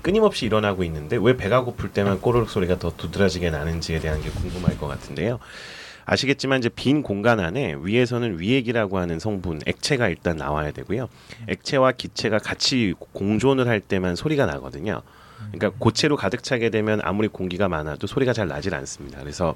끊임없이 0.03 0.47
일어나고 0.47 0.83
있는데 0.85 1.17
왜 1.21 1.37
배가 1.37 1.63
고플 1.63 1.93
때만 1.93 2.21
꼬르륵 2.21 2.51
소리가 2.51 2.79
더 2.79 2.95
두드러지게 2.97 3.51
나는지에 3.51 4.01
대한 4.01 4.21
게 4.21 4.31
궁금할 4.31 4.77
것 4.77 4.89
같은데요. 4.89 5.39
아시겠지만 6.05 6.59
이제 6.59 6.69
빈 6.69 7.03
공간 7.03 7.39
안에 7.39 7.77
위에서는 7.81 8.41
위액이라고 8.41 8.99
하는 8.99 9.21
성분 9.21 9.61
액체가 9.67 10.09
일단 10.09 10.37
나와야 10.37 10.73
되고요. 10.73 11.09
액체와 11.47 11.93
기체가 11.93 12.39
같이 12.39 12.95
공존을 13.13 13.69
할 13.69 13.81
때만 13.81 14.17
소리가 14.17 14.47
나거든요. 14.47 15.03
그러니까 15.53 15.71
고체로 15.79 16.17
가득 16.17 16.43
차게 16.43 16.71
되면 16.71 17.01
아무리 17.03 17.29
공기가 17.29 17.69
많아도 17.69 18.07
소리가 18.07 18.33
잘 18.33 18.49
나질 18.49 18.75
않습니다. 18.75 19.21
그래서 19.21 19.55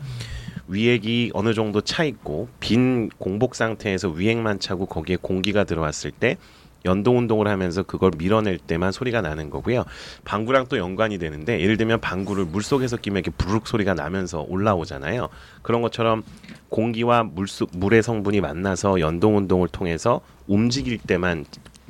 위액이 0.68 1.30
어느 1.35 1.54
정도 1.54 1.80
차 1.80 2.04
있고 2.04 2.49
빈 2.61 3.08
공복 3.18 3.54
상태에서 3.54 4.08
위액만 4.08 4.58
차고 4.61 4.87
거기에 4.87 5.16
공기가 5.20 5.64
들어왔을 5.64 6.11
때 6.11 6.37
연동 6.85 7.18
운동을 7.18 7.49
하면서 7.49 7.82
그걸 7.82 8.12
밀어낼 8.16 8.58
때만 8.58 8.92
소리가 8.92 9.20
나는 9.20 9.50
거고요. 9.50 9.85
방구랑 10.25 10.66
또 10.68 10.78
연관이 10.78 11.18
되는데 11.18 11.61
예를 11.61 11.76
들면 11.76 12.00
방구를 12.00 12.44
물 12.44 12.62
속에서 12.62 12.96
끼면 12.96 13.23
이렇게 13.25 13.30
부르륵 13.37 13.66
소리가 13.66 13.94
나면서 13.94 14.46
올라오잖아요. 14.49 15.28
그런 15.62 15.82
것처럼 15.82 16.23
공기와 16.68 17.25
물속 17.25 17.70
물의 17.73 18.02
성분이 18.02 18.40
만나서 18.40 19.00
연동 19.00 19.37
운동을 19.37 19.68
통해서 19.68 20.20
움직일 20.46 20.99
때만 20.99 21.44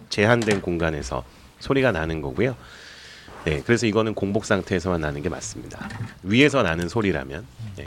제한된 0.09 0.63
공간에서 0.63 1.25
소리가 1.61 1.93
나는 1.93 2.23
거고요. 2.23 2.57
네, 3.45 3.63
그래서 3.65 3.87
이거는 3.87 4.15
공복 4.15 4.45
상태에서만 4.45 5.01
나는 5.01 5.23
게 5.23 5.29
맞습니다. 5.29 5.89
위에서 6.23 6.63
나는 6.63 6.89
소리라면 6.89 7.47
네. 7.77 7.85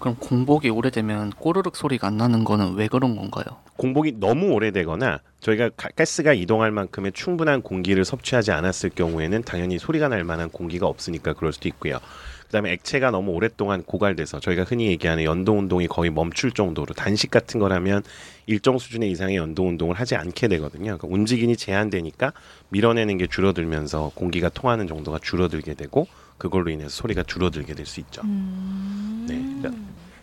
그럼 0.00 0.16
공복이 0.18 0.70
오래되면 0.70 1.30
꼬르륵 1.38 1.76
소리가 1.76 2.08
안 2.08 2.16
나는 2.16 2.42
거는 2.42 2.74
왜 2.74 2.88
그런 2.88 3.14
건가요? 3.16 3.44
공복이 3.76 4.14
너무 4.18 4.50
오래되거나 4.52 5.20
저희가 5.40 5.70
가- 5.76 5.90
가스가 5.94 6.32
이동할 6.32 6.70
만큼의 6.70 7.12
충분한 7.12 7.62
공기를 7.62 8.04
섭취하지 8.04 8.50
않았을 8.50 8.90
경우에는 8.90 9.42
당연히 9.42 9.78
소리가 9.78 10.08
날 10.08 10.24
만한 10.24 10.48
공기가 10.50 10.86
없으니까 10.86 11.34
그럴 11.34 11.52
수도 11.52 11.68
있고요. 11.68 11.98
그다음에 12.46 12.72
액체가 12.72 13.10
너무 13.10 13.30
오랫동안 13.32 13.82
고갈돼서 13.84 14.40
저희가 14.40 14.64
흔히 14.64 14.86
얘기하는 14.88 15.22
연동 15.24 15.58
운동이 15.60 15.86
거의 15.86 16.10
멈출 16.10 16.50
정도로 16.50 16.94
단식 16.94 17.30
같은 17.30 17.60
거라면 17.60 18.02
일정 18.46 18.76
수준의 18.78 19.10
이상의 19.12 19.36
연동 19.36 19.68
운동을 19.68 19.94
하지 19.94 20.16
않게 20.16 20.48
되거든요. 20.48 20.96
그러니까 20.98 21.06
움직임이 21.08 21.56
제한되니까 21.56 22.32
밀어내는 22.70 23.18
게 23.18 23.26
줄어들면서 23.28 24.12
공기가 24.14 24.48
통하는 24.48 24.88
정도가 24.88 25.18
줄어들게 25.22 25.74
되고 25.74 26.08
그걸로 26.40 26.70
인해서 26.70 26.88
소리가 26.88 27.22
줄어들게 27.22 27.74
될 27.74 27.86
수 27.86 28.00
있죠. 28.00 28.22
음. 28.24 29.26
네. 29.28 29.36
그러니까 29.60 29.70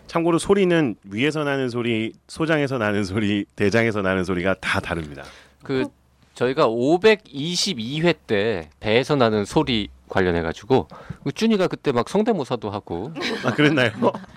참고로 0.08 0.38
소리는 0.38 0.96
위에서 1.04 1.44
나는 1.44 1.68
소리, 1.68 2.12
소장에서 2.26 2.78
나는 2.78 3.04
소리, 3.04 3.44
대장에서 3.56 4.02
나는 4.02 4.24
소리가 4.24 4.54
다 4.60 4.80
다릅니다. 4.80 5.22
그 5.62 5.84
저희가 6.34 6.66
522회 6.68 8.16
때 8.26 8.70
배에서 8.80 9.16
나는 9.16 9.44
소리 9.44 9.88
관련해 10.08 10.42
가지고 10.42 10.88
그 11.24 11.32
준이가 11.32 11.68
그때 11.68 11.92
막 11.92 12.08
성대모사도 12.08 12.70
하고 12.70 13.12
아 13.44 13.52
그랬나요? 13.52 13.90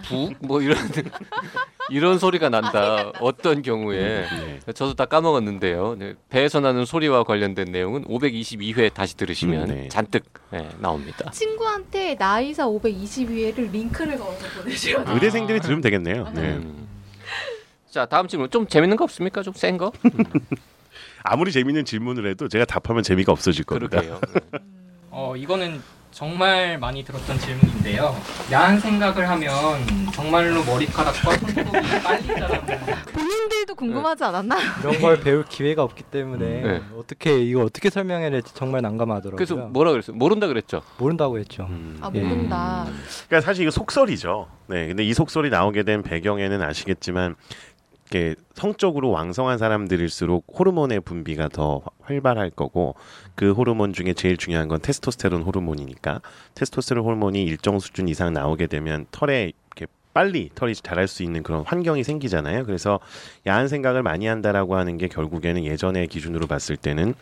북뭐 0.03 0.61
이런 0.61 0.77
이런 1.89 2.19
소리가 2.19 2.49
난다. 2.49 3.11
어떤 3.19 3.61
경우에 3.61 4.25
네. 4.29 4.59
저도 4.73 4.93
다 4.93 5.05
까먹었는데요. 5.05 5.95
네, 5.97 6.13
배에서 6.29 6.59
나는 6.59 6.85
소리와 6.85 7.23
관련된 7.23 7.71
내용은 7.71 8.05
522회 8.05 8.93
다시 8.93 9.17
들으시면 9.17 9.69
음, 9.69 9.75
네. 9.75 9.87
잔뜩 9.89 10.23
네, 10.51 10.69
나옵니다. 10.79 11.29
친구한테 11.31 12.15
나이사 12.15 12.65
522회를 12.67 13.71
링크를 13.71 14.17
걸어서 14.17 14.45
보내주면 14.61 15.07
아. 15.07 15.13
의대생들이 15.13 15.59
들으면 15.59 15.81
되겠네요. 15.81 16.29
네. 16.33 16.41
음. 16.55 16.87
자 17.89 18.05
다음 18.05 18.27
질문 18.27 18.49
좀 18.49 18.67
재밌는 18.67 18.95
거 18.97 19.03
없습니까? 19.03 19.41
좀 19.43 19.53
센 19.55 19.77
거? 19.77 19.91
아무리 21.23 21.51
재밌는 21.51 21.85
질문을 21.85 22.25
해도 22.29 22.47
제가 22.47 22.65
답하면 22.65 23.03
재미가 23.03 23.31
없어질 23.31 23.63
겁니다. 23.65 23.99
그러게요. 24.01 24.19
어 25.11 25.35
이거는 25.35 25.81
정말 26.11 26.77
많이 26.77 27.03
들었던 27.05 27.37
질문인데요. 27.39 28.13
야한 28.51 28.79
생각을 28.79 29.29
하면 29.29 29.51
정말로 30.13 30.61
머리카락과 30.63 31.37
손톱이 31.37 31.63
빨리 32.03 32.27
자라는 32.27 32.79
본인들도 33.13 33.75
궁금하지 33.75 34.23
않았나? 34.25 34.57
이런 34.81 34.99
걸 35.01 35.19
배울 35.21 35.45
기회가 35.45 35.83
없기 35.83 36.03
때문에 36.03 36.45
네. 36.61 36.81
어떻게 36.97 37.39
이거 37.39 37.63
어떻게 37.63 37.89
설명해야 37.89 38.29
될지 38.29 38.53
정말 38.53 38.81
난감하더라고요. 38.81 39.37
그래서 39.37 39.55
뭐라 39.55 39.91
그랬어요? 39.91 40.15
모른다 40.17 40.47
그랬죠. 40.47 40.81
모른다고 40.97 41.39
했죠. 41.39 41.67
음. 41.69 41.97
아 42.01 42.11
예. 42.13 42.21
모른다. 42.21 42.85
그러니까 43.27 43.45
사실 43.45 43.63
이거 43.63 43.71
속설이죠. 43.71 44.47
네, 44.67 44.87
근데 44.87 45.03
이 45.03 45.13
속설이 45.13 45.49
나오게 45.49 45.83
된 45.83 46.01
배경에는 46.03 46.61
아시겠지만 46.61 47.35
이렇게 48.11 48.35
성적으로 48.53 49.09
왕성한 49.09 49.57
사람들일수록 49.57 50.45
호르몬의 50.59 50.99
분비가 50.99 51.47
더 51.47 51.81
활발할 52.01 52.49
거고 52.49 52.95
그 53.35 53.53
호르몬 53.53 53.93
중에 53.93 54.13
제일 54.13 54.35
중요한 54.35 54.67
건 54.67 54.81
테스토스테론 54.81 55.43
호르몬이니까 55.43 56.19
테스토스테론 56.55 57.05
호르몬이 57.05 57.43
일정 57.43 57.79
수준 57.79 58.09
이상 58.09 58.33
나오게 58.33 58.67
되면 58.67 59.05
털에 59.11 59.53
이렇게 59.67 59.87
빨리 60.13 60.49
털이 60.53 60.75
자랄 60.75 61.07
수 61.07 61.23
있는 61.23 61.41
그런 61.41 61.63
환경이 61.65 62.03
생기잖아요. 62.03 62.65
그래서 62.65 62.99
야한 63.47 63.69
생각을 63.69 64.03
많이 64.03 64.27
한다라고 64.27 64.75
하는 64.75 64.97
게 64.97 65.07
결국에는 65.07 65.63
예전의 65.63 66.07
기준으로 66.07 66.47
봤을 66.47 66.75
때는 66.75 67.13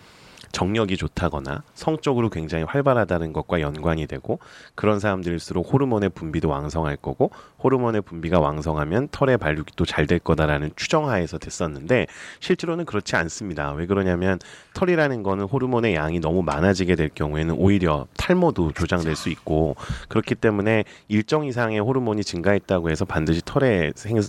정력이 0.52 0.98
좋다거나 0.98 1.64
성적으로 1.74 2.30
굉장히 2.30 2.64
활발하다는 2.64 3.34
것과 3.34 3.62
연관이 3.62 4.08
되고 4.08 4.40
그런 4.76 5.00
사람들일수록 5.00 5.72
호르몬의 5.72 6.10
분비도 6.10 6.50
왕성할 6.50 6.98
거고 6.98 7.32
호르몬의 7.64 8.02
분비가 8.02 8.40
왕성하면 8.40 9.10
털의 9.12 9.38
발육이 9.38 9.74
또잘될 9.76 10.20
거다라는 10.20 10.72
추정하에서 10.76 11.38
됐었는데 11.38 12.08
실제로는 12.40 12.86
그렇지 12.86 13.16
않습니다. 13.16 13.72
왜 13.74 13.86
그러냐면 13.86 14.40
털이라는 14.74 15.24
거는 15.24 15.46
호르몬의 15.46 15.96
양이 15.96 16.20
너무 16.20 16.42
많아지게 16.44 16.96
될 16.96 17.10
경우에는 17.10 17.56
오히려 17.56 18.08
탈모도 18.18 18.74
조장될 18.74 19.16
수 19.16 19.30
있고 19.30 19.76
그렇기 20.08 20.36
때문에 20.36 20.84
일정 21.08 21.46
이상의 21.46 21.80
호르몬이 21.80 22.24
증가했다고 22.24 22.90
해서 22.90 23.06
반드시 23.06 23.42
털에 23.46 23.92
생 23.96 24.20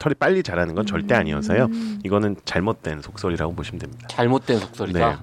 털이 0.00 0.14
빨리 0.14 0.42
자라는 0.42 0.74
건 0.74 0.86
절대 0.86 1.14
아니어서요. 1.14 1.66
음. 1.66 2.00
이거는 2.04 2.36
잘못된 2.44 3.02
속설이라고 3.02 3.54
보시면 3.54 3.78
됩니다. 3.78 4.08
잘못된 4.08 4.58
속설이다. 4.58 5.10
네. 5.10 5.16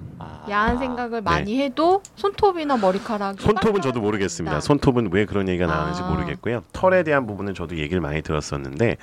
아. 0.48 0.50
야한 0.50 0.78
생각을 0.78 1.20
많이 1.22 1.60
해도 1.60 2.02
손톱이나 2.16 2.76
머리카락이 2.76 3.42
손톱은 3.42 3.80
저도 3.80 4.00
모르겠습니다. 4.00 4.50
자란다. 4.52 4.66
손톱은 4.66 5.10
왜 5.12 5.24
그런 5.24 5.48
얘기가 5.48 5.66
나오는지 5.66 6.02
아. 6.02 6.08
모르겠고요. 6.10 6.62
털에 6.72 7.02
대한 7.02 7.26
부분은 7.26 7.54
저도 7.54 7.76
얘기를 7.78 8.00
많이 8.00 8.22
들었었는데 8.22 8.96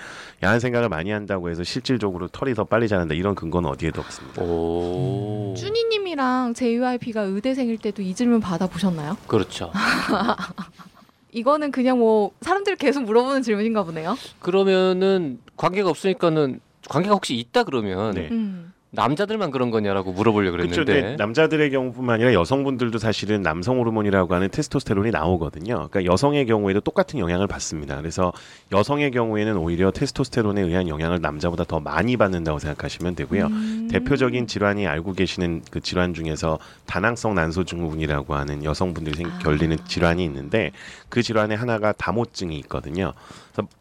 야한 0.43 0.60
생각을 0.60 0.89
많이 0.89 1.12
한다고 1.12 1.49
해서 1.49 1.63
실질적으로 1.63 2.27
털이 2.27 2.53
더 2.53 2.63
빨리 2.63 2.88
자란다 2.88 3.13
이런 3.15 3.36
근거는 3.36 3.69
어디에도 3.69 4.01
없습니다. 4.01 4.41
오. 4.41 5.53
쭈니님이랑 5.58 6.53
JYP가 6.53 7.21
의대생일 7.21 7.77
때도 7.77 8.01
이 8.01 8.13
질문 8.13 8.39
받아보셨나요? 8.39 9.17
그렇죠. 9.27 9.71
이거는 11.31 11.71
그냥 11.71 11.99
뭐 11.99 12.31
사람들이 12.41 12.77
계속 12.77 13.03
물어보는 13.03 13.41
질문인가 13.41 13.84
보네요. 13.84 14.17
그러면은 14.39 15.39
관계가 15.58 15.89
없으니까는 15.89 16.62
관계가 16.88 17.13
혹시 17.13 17.36
있다 17.36 17.63
그러면 17.63 18.13
네. 18.13 18.29
음. 18.31 18.71
남자들만 18.95 19.51
그런 19.51 19.71
거냐라고 19.71 20.12
물어보려고. 20.12 20.58
그랬는데 20.58 20.86
근데 20.86 21.15
남자들의 21.17 21.69
경우뿐만 21.71 22.15
아니라 22.15 22.34
여성분들도 22.34 22.97
사실은 22.97 23.41
남성 23.41 23.79
호르몬이라고 23.79 24.34
하는 24.34 24.49
테스토스테론이 24.49 25.12
나오거든요. 25.12 25.88
그러니까 25.89 26.05
여성의 26.05 26.45
경우에도 26.45 26.79
똑같은 26.81 27.19
영향을 27.19 27.47
받습니다. 27.47 27.97
그래서 27.97 28.34
여성의 28.71 29.12
경우에는 29.12 29.58
오히려 29.58 29.91
테스토스테론에 29.91 30.62
의한 30.62 30.88
영향을 30.88 31.21
남자보다 31.21 31.63
더 31.63 31.79
많이 31.79 32.17
받는다고 32.17 32.60
생각하시면 32.60 33.15
되고요. 33.15 33.45
음. 33.47 33.88
대표적인 33.91 34.47
질환이 34.47 34.88
알고 34.88 35.13
계시는 35.13 35.63
그 35.69 35.81
질환 35.81 36.13
중에서 36.13 36.60
다낭성 36.86 37.36
난소 37.36 37.65
증후군이라고 37.65 38.36
하는 38.36 38.63
여성분들이 38.63 39.17
생, 39.17 39.27
아. 39.27 39.39
걸리는 39.39 39.77
질환이 39.88 40.23
있는데 40.25 40.71
그 41.10 41.21
질환의 41.21 41.58
하나가 41.58 41.91
다모증이 41.91 42.58
있거든요. 42.60 43.13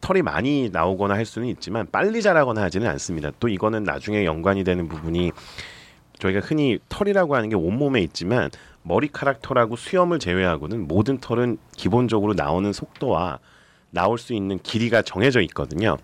털이 0.01 0.21
많이 0.21 0.69
나오거나 0.71 1.15
할 1.15 1.25
수는 1.25 1.47
있지만 1.49 1.87
빨리 1.91 2.21
자라거나 2.21 2.61
하지는 2.61 2.87
않습니다. 2.89 3.31
또 3.39 3.47
이거는 3.49 3.83
나중에 3.83 4.25
연관이 4.25 4.63
되는 4.63 4.87
부분이 4.87 5.31
저희가 6.19 6.39
흔히 6.39 6.79
털이라고 6.89 7.35
하는 7.35 7.49
게 7.49 7.55
온몸에 7.55 8.01
있지만 8.01 8.49
머리카락 8.83 9.41
털하고 9.41 9.75
수염을 9.75 10.19
제외하고는 10.19 10.87
모든 10.87 11.17
털은 11.17 11.57
기본적으로 11.75 12.33
나오는 12.33 12.71
속도와 12.71 13.39
나올 13.89 14.17
수 14.17 14.33
있는 14.33 14.59
길이가 14.59 15.01
정해져 15.01 15.41
있거든요. 15.41 15.97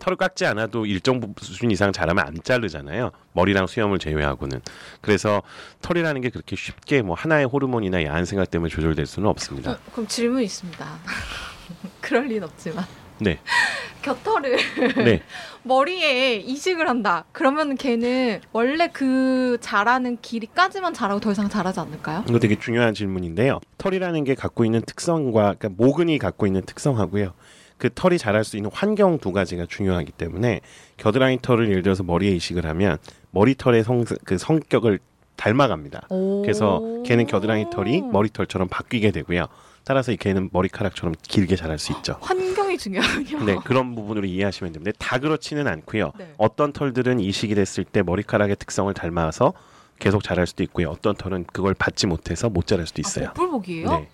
털을 0.00 0.16
깎지 0.16 0.44
않아도 0.46 0.84
일정 0.84 1.20
부- 1.20 1.32
수준 1.44 1.70
이상 1.70 1.92
자라면 1.92 2.26
안 2.26 2.36
자르잖아요. 2.42 3.12
머리랑 3.34 3.68
수염을 3.68 4.00
제외하고는. 4.00 4.60
그래서 5.00 5.42
털이라는 5.80 6.20
게 6.22 6.28
그렇게 6.30 6.56
쉽게 6.56 7.02
뭐 7.02 7.14
하나의 7.14 7.46
호르몬이나 7.46 8.02
야한 8.04 8.24
생각 8.24 8.50
때문에 8.50 8.68
조절될 8.68 9.06
수는 9.06 9.28
없습니다. 9.28 9.72
어, 9.72 9.78
그럼 9.92 10.08
질문 10.08 10.42
있습니다. 10.42 10.84
그럴 12.00 12.26
리는 12.26 12.44
없지만 12.44 12.84
네. 13.18 13.38
겨털을 14.02 14.56
네. 15.04 15.22
머리에 15.62 16.36
이식을 16.36 16.88
한다. 16.88 17.24
그러면 17.30 17.76
걔는 17.76 18.40
원래 18.52 18.88
그 18.92 19.58
자라는 19.60 20.18
길이까지만 20.20 20.92
자라고 20.92 21.20
더 21.20 21.30
이상 21.30 21.48
자라지 21.48 21.78
않을까요? 21.78 22.24
이거 22.28 22.38
되게 22.40 22.58
중요한 22.58 22.94
질문인데요. 22.94 23.60
털이라는 23.78 24.24
게 24.24 24.34
갖고 24.34 24.64
있는 24.64 24.82
특성과 24.82 25.54
그러니까 25.56 25.68
모근이 25.76 26.18
갖고 26.18 26.46
있는 26.46 26.62
특성하고요. 26.62 27.32
그 27.78 27.90
털이 27.92 28.18
자랄 28.18 28.44
수 28.44 28.56
있는 28.56 28.70
환경 28.72 29.18
두 29.18 29.32
가지가 29.32 29.66
중요하기 29.66 30.12
때문에 30.12 30.60
겨드랑이 30.98 31.38
털을 31.42 31.68
예를 31.68 31.82
들어서 31.82 32.02
머리에 32.02 32.30
이식을 32.32 32.66
하면 32.66 32.98
머리털의 33.30 33.82
성, 33.82 34.04
그 34.24 34.38
성격을 34.38 35.00
닮아갑니다. 35.36 36.06
오. 36.10 36.42
그래서 36.42 36.80
걔는 37.04 37.26
겨드랑이 37.26 37.70
털이 37.70 38.02
머리털처럼 38.02 38.68
바뀌게 38.68 39.10
되고요. 39.10 39.46
따라서 39.84 40.12
이 40.12 40.16
개는 40.16 40.50
머리카락처럼 40.52 41.14
길게 41.22 41.56
자랄 41.56 41.78
수 41.78 41.92
있죠. 41.92 42.16
환경이 42.20 42.78
중요하군요. 42.78 43.44
네, 43.44 43.56
그런 43.64 43.94
부분으로 43.94 44.26
이해하시면 44.26 44.72
됩니다. 44.72 44.96
다 44.98 45.18
그렇지는 45.18 45.66
않고요. 45.66 46.12
네. 46.16 46.34
어떤 46.38 46.72
털들은 46.72 47.20
이식이 47.20 47.54
됐을 47.54 47.84
때 47.84 48.02
머리카락의 48.02 48.56
특성을 48.56 48.92
닮아서 48.94 49.52
계속 49.98 50.22
자랄 50.22 50.46
수도 50.46 50.62
있고요. 50.64 50.90
어떤 50.90 51.14
털은 51.16 51.46
그걸 51.52 51.74
받지 51.74 52.06
못해서 52.06 52.48
못 52.48 52.66
자랄 52.66 52.86
수도 52.86 53.00
있어요. 53.00 53.28
아, 53.28 53.32
복불복이에요? 53.32 53.88
네. 53.88 54.08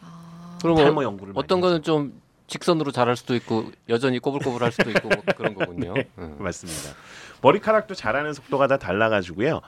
아. 0.00 0.58
탈모 0.62 1.00
어, 1.00 1.04
연구를 1.04 1.32
어떤 1.36 1.60
거는 1.60 1.82
좀 1.82 2.20
직선으로 2.48 2.92
자랄 2.92 3.16
수도 3.16 3.34
있고 3.34 3.70
여전히 3.88 4.18
꼬불꼬불할 4.18 4.72
수도 4.72 4.90
있고 4.90 5.08
뭐 5.08 5.22
그런 5.36 5.54
거군요. 5.54 5.94
네. 5.96 6.08
음. 6.18 6.36
맞습니다. 6.38 6.94
머리카락도 7.40 7.94
자라는 7.94 8.34
속도가 8.34 8.66
다 8.66 8.76
달라가지고요. 8.76 9.60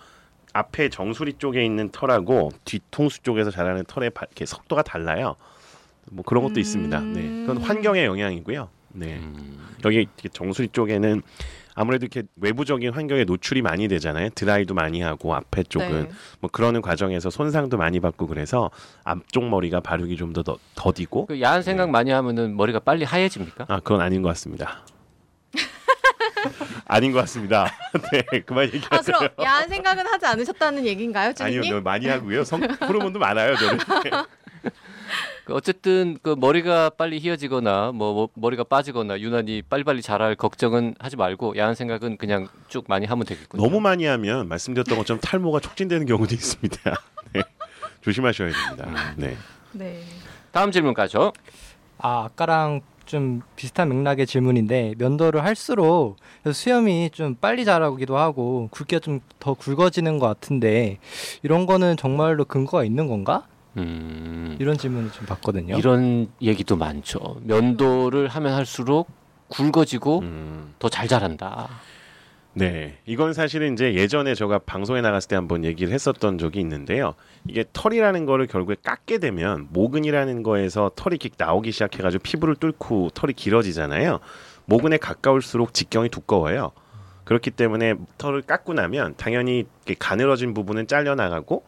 앞에 0.55 0.89
정수리 0.89 1.35
쪽에 1.35 1.65
있는 1.65 1.91
털하고 1.91 2.51
뒤통수 2.65 3.23
쪽에서 3.23 3.51
자라는 3.51 3.85
털의 3.87 4.11
바- 4.11 4.25
이렇게 4.25 4.47
속도가 4.47 4.83
달라요. 4.83 5.37
뭐 6.11 6.25
그런 6.25 6.43
것도 6.45 6.61
있습니다. 6.61 7.01
네, 7.01 7.23
그건 7.41 7.57
음. 7.59 7.63
환경의 7.63 8.05
영향이고요. 8.07 8.69
네. 8.91 9.17
음. 9.17 9.59
여기 9.85 9.97
이렇게 9.97 10.29
정수리 10.29 10.69
쪽에는 10.69 11.23
아무래도 11.75 12.07
이렇게 12.07 12.23
외부적인 12.37 12.93
환경에 12.93 13.25
노출이 13.25 13.61
많이 13.63 13.89
되잖아요. 13.89 14.29
드라이도 14.37 14.75
많이 14.75 15.01
하고 15.01 15.35
앞에 15.35 15.65
쪽은 15.65 16.05
네. 16.05 16.11
뭐 16.39 16.49
그러는 16.53 16.81
과정에서 16.83 17.31
손상도 17.31 17.77
많이 17.77 17.99
받고 17.99 18.29
그래서 18.29 18.71
앞쪽 19.03 19.49
머리가 19.49 19.81
발육이 19.81 20.17
좀 20.17 20.33
더 20.33 20.45
더디고 20.77 21.27
그 21.27 21.41
야한 21.41 21.63
생각 21.63 21.91
많이 21.91 22.13
하면은 22.13 22.57
머리가 22.57 22.79
빨리 22.79 23.05
하얘집니까? 23.05 23.65
아 23.69 23.81
그건 23.81 24.01
아닌 24.03 24.23
것 24.23 24.29
같습니다. 24.29 24.83
아닌 26.87 27.13
것 27.13 27.19
같습니다. 27.21 27.67
네, 28.13 28.41
그만 28.41 28.65
아 28.65 28.67
얘기하세요. 28.67 29.17
그럼 29.19 29.31
야한 29.43 29.69
생각은 29.69 30.07
하지 30.07 30.27
않으셨다는 30.27 30.87
얘기인가요, 30.87 31.33
아니요, 31.41 31.63
주인님? 31.63 31.71
너 31.73 31.81
많이 31.81 32.07
하고요. 32.07 32.45
성 32.45 32.63
호르몬도 32.63 33.19
많아요, 33.19 33.57
저는. 33.57 33.79
네. 34.05 34.11
그 35.45 35.53
어쨌든 35.55 36.17
그 36.23 36.35
머리가 36.39 36.91
빨리 36.91 37.19
휘어지거나 37.19 37.93
뭐, 37.93 38.15
뭐 38.15 38.29
머리가 38.35 38.65
빠지거나 38.65 39.21
유난히 39.21 39.61
빨리빨리 39.63 40.01
자랄 40.01 40.35
걱정은 40.37 40.95
하지 40.99 41.17
말고 41.17 41.57
야한 41.59 41.75
생각은 41.75 42.17
그냥 42.17 42.49
쭉 42.69 42.87
많이 42.89 43.05
하면 43.05 43.27
되겠군요. 43.27 43.63
너무 43.63 43.81
많이 43.81 44.07
하면 44.07 44.49
말씀드렸던 44.49 44.97
것처럼 44.97 45.21
탈모가 45.21 45.61
촉진되는 45.61 46.07
경우도 46.07 46.35
있습니다. 46.35 46.79
네. 47.35 47.43
조심하셔야 48.01 48.53
됩니다. 48.53 49.15
네. 49.17 49.37
네. 49.73 50.03
다음 50.51 50.71
질문 50.71 50.95
가죠. 50.95 51.33
아 51.99 52.25
아까랑 52.25 52.81
좀 53.07 53.43
비슷한 53.57 53.89
맥락의 53.89 54.27
질문인데 54.27 54.95
면도를 54.99 55.45
할수록 55.45 56.17
수염이 56.53 57.11
좀 57.13 57.35
빨리 57.37 57.65
자라기도 57.65 58.17
하고 58.19 58.69
굵기가 58.71 59.01
좀 59.01 59.21
더 59.39 59.53
굵어지는 59.53 60.19
것 60.19 60.27
같은데 60.27 60.99
이런 61.43 61.67
거는 61.67 61.99
정말로 61.99 62.47
근거가 62.47 62.83
있는 62.85 63.09
건가? 63.09 63.47
음, 63.77 64.57
이런 64.59 64.79
질문을 64.79 65.11
좀 65.13 65.27
받거든요. 65.27 65.77
이런 65.77 66.29
얘기도 66.41 66.77
많죠. 66.77 67.41
면도를 67.43 68.29
하면 68.29 68.55
할수록 68.55 69.09
굵어지고 69.49 70.21
음. 70.21 70.73
더잘 70.79 71.09
자란다. 71.09 71.69
네, 72.55 72.99
이건 73.05 73.33
사실은 73.33 73.73
이제 73.73 73.95
예전에 73.95 74.35
제가 74.35 74.61
방송에 74.61 75.01
나갔을 75.01 75.29
때 75.29 75.37
한번 75.37 75.65
얘기를 75.65 75.93
했었던 75.93 76.39
적이 76.39 76.61
있는데요. 76.61 77.15
이게 77.49 77.65
털이라는 77.73 78.27
거를 78.27 78.47
결국에 78.47 78.77
깎게 78.83 79.19
되면 79.19 79.67
모근이라는 79.71 80.43
거에서 80.45 80.93
털이 80.95 81.17
이렇게 81.21 81.31
나오기 81.37 81.73
시작해가지고 81.73 82.23
피부를 82.23 82.55
뚫고 82.57 83.11
털이 83.11 83.33
길어지잖아요. 83.33 84.21
모근에 84.67 84.99
가까울수록 84.99 85.75
직경이 85.75 86.09
두꺼워요. 86.09 86.71
그렇기 87.25 87.51
때문에 87.51 87.95
털을 88.19 88.43
깎고 88.43 88.75
나면 88.75 89.15
당연히 89.17 89.65
가늘어진 89.99 90.55
부분은 90.55 90.87
잘려 90.87 91.15
나가고 91.15 91.65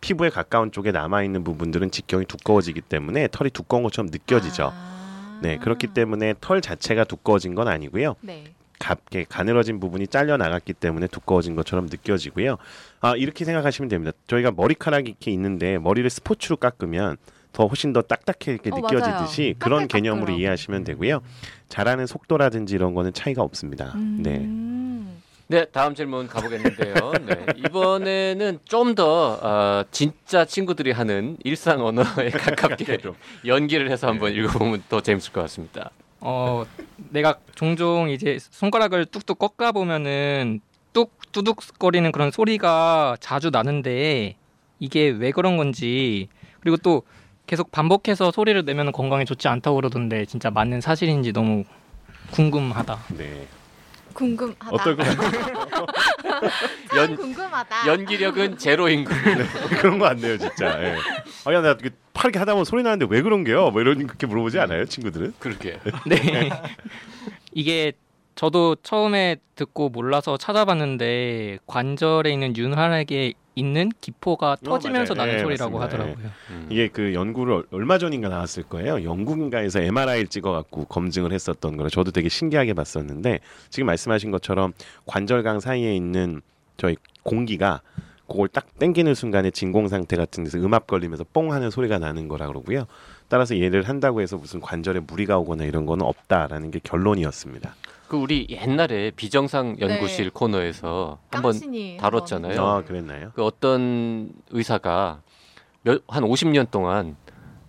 피부에 0.00 0.30
가까운 0.30 0.72
쪽에 0.72 0.92
남아 0.92 1.22
있는 1.22 1.44
부분들은 1.44 1.90
직경이 1.90 2.24
두꺼워지기 2.24 2.80
때문에 2.82 3.28
털이 3.30 3.50
두꺼운 3.50 3.82
것처럼 3.82 4.08
느껴지죠. 4.10 4.70
아. 4.72 5.40
네, 5.42 5.58
그렇기 5.58 5.88
때문에 5.88 6.34
털 6.40 6.60
자체가 6.60 7.04
두꺼워진 7.04 7.54
건 7.54 7.68
아니고요. 7.68 8.14
네. 8.20 8.44
값게 8.82 9.26
가늘어진 9.28 9.78
부분이 9.78 10.08
잘려 10.08 10.36
나갔기 10.36 10.72
때문에 10.72 11.06
두꺼워진 11.06 11.54
것처럼 11.54 11.86
느껴지고요. 11.86 12.56
아 13.00 13.14
이렇게 13.16 13.44
생각하시면 13.44 13.88
됩니다. 13.88 14.12
저희가 14.26 14.50
머리카락이 14.50 15.10
이렇게 15.10 15.30
있는데 15.30 15.78
머리를 15.78 16.08
스포츠로 16.10 16.56
깎으면 16.56 17.16
더 17.52 17.66
훨씬 17.66 17.92
더 17.92 18.02
딱딱해 18.02 18.52
이렇게 18.54 18.70
어, 18.72 18.76
느껴지듯이 18.76 19.42
맞아요. 19.42 19.54
그런. 19.58 19.88
개념으로 19.88 20.32
이해하시면 20.32 20.84
되고요. 20.84 21.20
자라는 21.68 22.06
속도라든지 22.06 22.74
이런 22.74 22.94
거는 22.94 23.12
차이가 23.12 23.42
없습니다. 23.42 23.94
네. 23.96 24.38
음. 24.38 25.22
네, 25.48 25.66
다음 25.66 25.94
질문 25.94 26.28
가보겠는데요. 26.28 27.12
네, 27.26 27.46
이번에는 27.58 28.60
좀더 28.64 29.38
어, 29.42 29.84
진짜 29.90 30.46
친구들이 30.46 30.92
하는 30.92 31.36
일상 31.44 31.84
언어에 31.84 32.30
가깝게 32.32 32.96
좀. 32.98 33.14
연기를 33.44 33.90
해서 33.90 34.08
한번 34.08 34.32
읽어보면 34.32 34.84
더 34.88 35.02
재밌을 35.02 35.30
것 35.32 35.42
같습니다. 35.42 35.90
어 36.22 36.64
내가 37.10 37.38
종종 37.54 38.08
이제 38.08 38.38
손가락을 38.40 39.06
뚝뚝 39.06 39.38
꺾어 39.38 39.72
보면은 39.72 40.60
뚝 40.92 41.12
뚜둑거리는 41.32 42.10
그런 42.12 42.30
소리가 42.30 43.16
자주 43.20 43.50
나는데 43.50 44.36
이게 44.78 45.08
왜 45.08 45.32
그런 45.32 45.56
건지 45.56 46.28
그리고 46.60 46.76
또 46.76 47.02
계속 47.46 47.72
반복해서 47.72 48.30
소리를 48.30 48.64
내면 48.64 48.92
건강에 48.92 49.24
좋지 49.24 49.48
않다고 49.48 49.76
그러던데 49.76 50.24
진짜 50.26 50.50
맞는 50.50 50.80
사실인지 50.80 51.32
너무 51.32 51.64
궁금하다. 52.30 52.98
네. 53.18 53.46
궁금하다. 54.12 54.68
어떨 54.70 54.96
것 54.96 55.06
같아요? 55.06 55.86
참 56.88 56.96
연- 56.98 57.16
궁금하다. 57.16 57.86
연기력은 57.86 58.58
제로인 58.58 59.04
거. 59.04 59.14
그런 59.80 59.98
거안 59.98 60.18
돼요, 60.18 60.38
진짜. 60.38 60.82
예. 60.82 60.96
아야 61.44 61.60
나 61.60 61.76
파랗게 62.12 62.38
하다 62.38 62.52
보면 62.52 62.64
소리 62.64 62.82
나는데 62.82 63.06
왜 63.08 63.22
그런 63.22 63.44
게요? 63.44 63.70
뭐 63.70 63.80
이런 63.80 64.06
그렇게 64.06 64.26
물어보지 64.26 64.58
않아요, 64.60 64.84
친구들은? 64.84 65.34
그렇게. 65.38 65.78
네. 66.06 66.50
이게 67.54 67.92
저도 68.34 68.76
처음에 68.82 69.36
듣고 69.56 69.88
몰라서 69.90 70.36
찾아봤는데 70.36 71.58
관절에 71.66 72.30
있는 72.32 72.56
윤활에게 72.56 73.34
있는 73.54 73.90
기포가 74.00 74.56
터지면서 74.64 75.12
어, 75.12 75.16
맞아요. 75.16 75.26
나는 75.26 75.36
네, 75.38 75.42
소리라고 75.42 75.78
맞습니다. 75.78 76.02
하더라고요. 76.04 76.30
음. 76.50 76.66
이게 76.70 76.88
그 76.88 77.12
연구를 77.12 77.52
얼- 77.52 77.66
얼마 77.70 77.98
전인가 77.98 78.30
나왔을 78.30 78.62
거예요. 78.62 79.04
영국인가에서 79.04 79.80
MRI를 79.82 80.28
찍어갖고 80.28 80.86
검증을 80.86 81.32
했었던 81.32 81.76
거를 81.76 81.90
저도 81.90 82.10
되게 82.12 82.30
신기하게 82.30 82.72
봤었는데 82.72 83.40
지금 83.68 83.86
말씀하신 83.86 84.30
것처럼 84.30 84.72
관절강 85.06 85.60
사이에 85.60 85.94
있는 85.94 86.40
저희 86.78 86.96
공기가 87.22 87.82
그걸 88.26 88.48
딱 88.48 88.66
땡기는 88.78 89.14
순간에 89.14 89.50
진공 89.50 89.88
상태 89.88 90.16
같은 90.16 90.44
데서 90.44 90.56
음압 90.56 90.86
걸리면서 90.86 91.24
뽕 91.34 91.52
하는 91.52 91.68
소리가 91.70 91.98
나는 91.98 92.28
거라 92.28 92.46
그러고요. 92.46 92.86
따라서 93.28 93.58
얘를 93.60 93.82
한다고 93.86 94.22
해서 94.22 94.38
무슨 94.38 94.60
관절에 94.60 95.00
무리가 95.00 95.36
오거나 95.38 95.64
이런 95.64 95.84
거는 95.84 96.06
없다라는 96.06 96.70
게 96.70 96.80
결론이었습니다. 96.82 97.74
그 98.12 98.18
우리 98.18 98.46
옛날에 98.50 99.10
비정상 99.10 99.80
연구실 99.80 100.26
네. 100.26 100.30
코너에서 100.34 101.18
한번 101.30 101.52
깜신이 101.52 101.96
다뤘잖아요. 101.96 102.58
한번. 102.58 102.68
아, 102.68 102.84
그랬나요? 102.84 103.32
그 103.34 103.42
어떤 103.42 104.34
의사가 104.50 105.22
몇, 105.80 106.02
한 106.06 106.22
50년 106.22 106.70
동안 106.70 107.16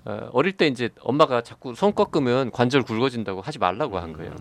어, 0.04 0.30
어릴 0.34 0.52
때 0.52 0.68
이제 0.68 0.90
엄마가 1.00 1.44
자꾸 1.44 1.76
손 1.76 1.96
꺾으면 1.96 2.52
관절 2.52 2.84
굵어진다고 2.84 3.40
하지 3.40 3.58
말라고 3.58 4.00
한 4.00 4.12
거예요. 4.12 4.36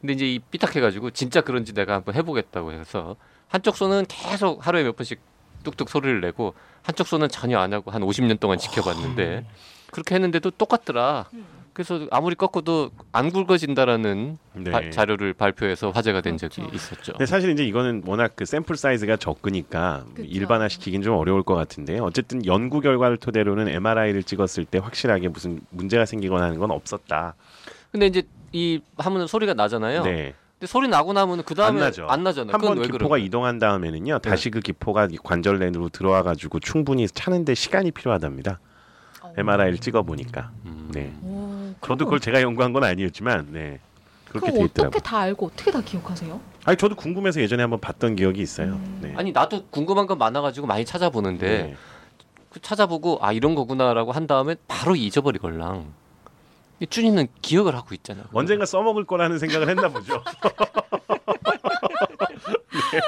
근데 0.00 0.12
이제 0.12 0.32
이 0.32 0.38
삐딱해가지고 0.38 1.10
진짜 1.10 1.40
그런지 1.40 1.74
내가 1.74 1.94
한번 1.94 2.14
해보겠다고 2.14 2.70
해서 2.70 3.16
한쪽 3.48 3.76
손은 3.76 4.06
계속 4.06 4.64
하루에 4.64 4.84
몇 4.84 4.94
번씩 4.94 5.20
뚝뚝 5.64 5.88
소리를 5.88 6.20
내고 6.20 6.54
한쪽 6.82 7.08
손은 7.08 7.28
전혀 7.30 7.58
안 7.58 7.72
하고 7.72 7.90
한 7.90 8.02
50년 8.02 8.38
동안 8.38 8.58
지켜봤는데 8.58 9.44
그렇게 9.90 10.14
했는데도 10.14 10.52
똑같더라. 10.52 11.26
음. 11.72 11.74
그래서 11.74 12.06
아무리 12.10 12.34
꺾어도 12.34 12.90
안 13.12 13.30
굵어진다라는 13.30 14.38
네. 14.54 14.70
바- 14.70 14.90
자료를 14.90 15.32
발표해서 15.32 15.90
화제가 15.90 16.20
된 16.20 16.36
적이 16.36 16.56
그렇죠. 16.62 16.74
있었죠. 16.76 17.12
근데 17.12 17.26
사실 17.26 17.50
이제 17.50 17.64
이거는 17.64 18.02
워낙 18.06 18.32
그 18.36 18.44
샘플 18.44 18.76
사이즈가 18.76 19.16
적으니까 19.16 20.04
그쵸. 20.14 20.22
일반화시키긴 20.28 21.02
좀 21.02 21.16
어려울 21.16 21.42
것 21.42 21.54
같은데요. 21.54 22.04
어쨌든 22.04 22.44
연구 22.46 22.80
결과를 22.80 23.16
토대로는 23.16 23.68
MRI를 23.68 24.22
찍었을 24.22 24.64
때 24.66 24.78
확실하게 24.78 25.28
무슨 25.28 25.60
문제가 25.70 26.04
생기거나 26.04 26.44
하는 26.44 26.58
건 26.58 26.70
없었다. 26.70 27.34
근데 27.90 28.06
이제 28.06 28.22
이 28.52 28.80
하면 28.98 29.26
소리가 29.26 29.54
나잖아요. 29.54 30.02
네. 30.04 30.34
근데 30.58 30.66
소리 30.66 30.88
나고 30.88 31.12
나면 31.14 31.42
그 31.44 31.54
다음에 31.54 31.80
안 31.80 31.86
나죠. 31.86 32.06
안 32.06 32.22
나잖아요. 32.22 32.52
한 32.52 32.60
그건 32.60 32.74
번왜 32.76 32.88
기포가 32.90 33.16
네. 33.16 33.22
이동한 33.24 33.58
다음에는요. 33.58 34.18
다시 34.20 34.50
그 34.50 34.60
기포가 34.60 35.08
이 35.10 35.16
관절 35.16 35.58
내로 35.58 35.88
들어와 35.88 36.22
가지고 36.22 36.60
충분히 36.60 37.06
차는데 37.08 37.54
시간이 37.54 37.90
필요하답니다. 37.92 38.60
어. 39.32 39.40
MRI를 39.40 39.78
찍어 39.78 40.02
보니까. 40.02 40.50
음. 40.66 40.90
네. 40.92 41.12
오, 41.22 41.74
저도 41.84 42.04
그걸 42.04 42.20
제가 42.20 42.42
연구한 42.42 42.72
건 42.72 42.84
아니었지만 42.84 43.48
네. 43.50 43.80
그렇게 44.28 44.46
돼 44.46 44.52
어떻게 44.52 44.64
있더라고요. 44.66 45.00
다 45.00 45.18
알고 45.18 45.46
어떻게 45.46 45.70
다 45.70 45.80
기억하세요? 45.82 46.40
아니 46.64 46.76
저도 46.76 46.94
궁금해서 46.94 47.40
예전에 47.40 47.62
한번 47.62 47.80
봤던 47.80 48.16
기억이 48.16 48.40
있어요. 48.40 48.74
음. 48.74 48.98
네. 49.02 49.14
아니 49.16 49.32
나도 49.32 49.66
궁금한 49.66 50.06
건 50.06 50.18
많아가지고 50.18 50.66
많이 50.66 50.84
찾아보는데 50.84 51.46
네. 51.62 51.76
그 52.50 52.60
찾아보고 52.60 53.18
아 53.20 53.32
이런 53.32 53.54
거구나라고 53.54 54.12
한 54.12 54.26
다음에 54.26 54.56
바로 54.68 54.94
잊어버리걸랑. 54.96 55.92
이 56.80 56.86
준이는 56.86 57.28
기억을 57.42 57.76
하고 57.76 57.94
있잖아. 57.94 58.22
그거. 58.24 58.38
언젠가 58.38 58.66
써먹을 58.66 59.04
거라는 59.04 59.38
생각을 59.38 59.68
했나 59.68 59.88
보죠. 59.88 60.22
네. 62.92 63.00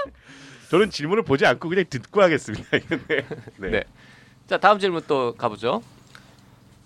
저는 0.71 0.91
질문을 0.91 1.25
보지 1.25 1.45
않고 1.47 1.69
그냥 1.69 1.85
듣고 1.89 2.23
하겠습니다. 2.23 2.65
네. 2.71 2.81
네. 3.59 3.71
네. 3.71 3.85
자 4.47 4.59
다음 4.59 4.79
질문 4.79 5.03
또 5.07 5.35
가보죠. 5.35 5.83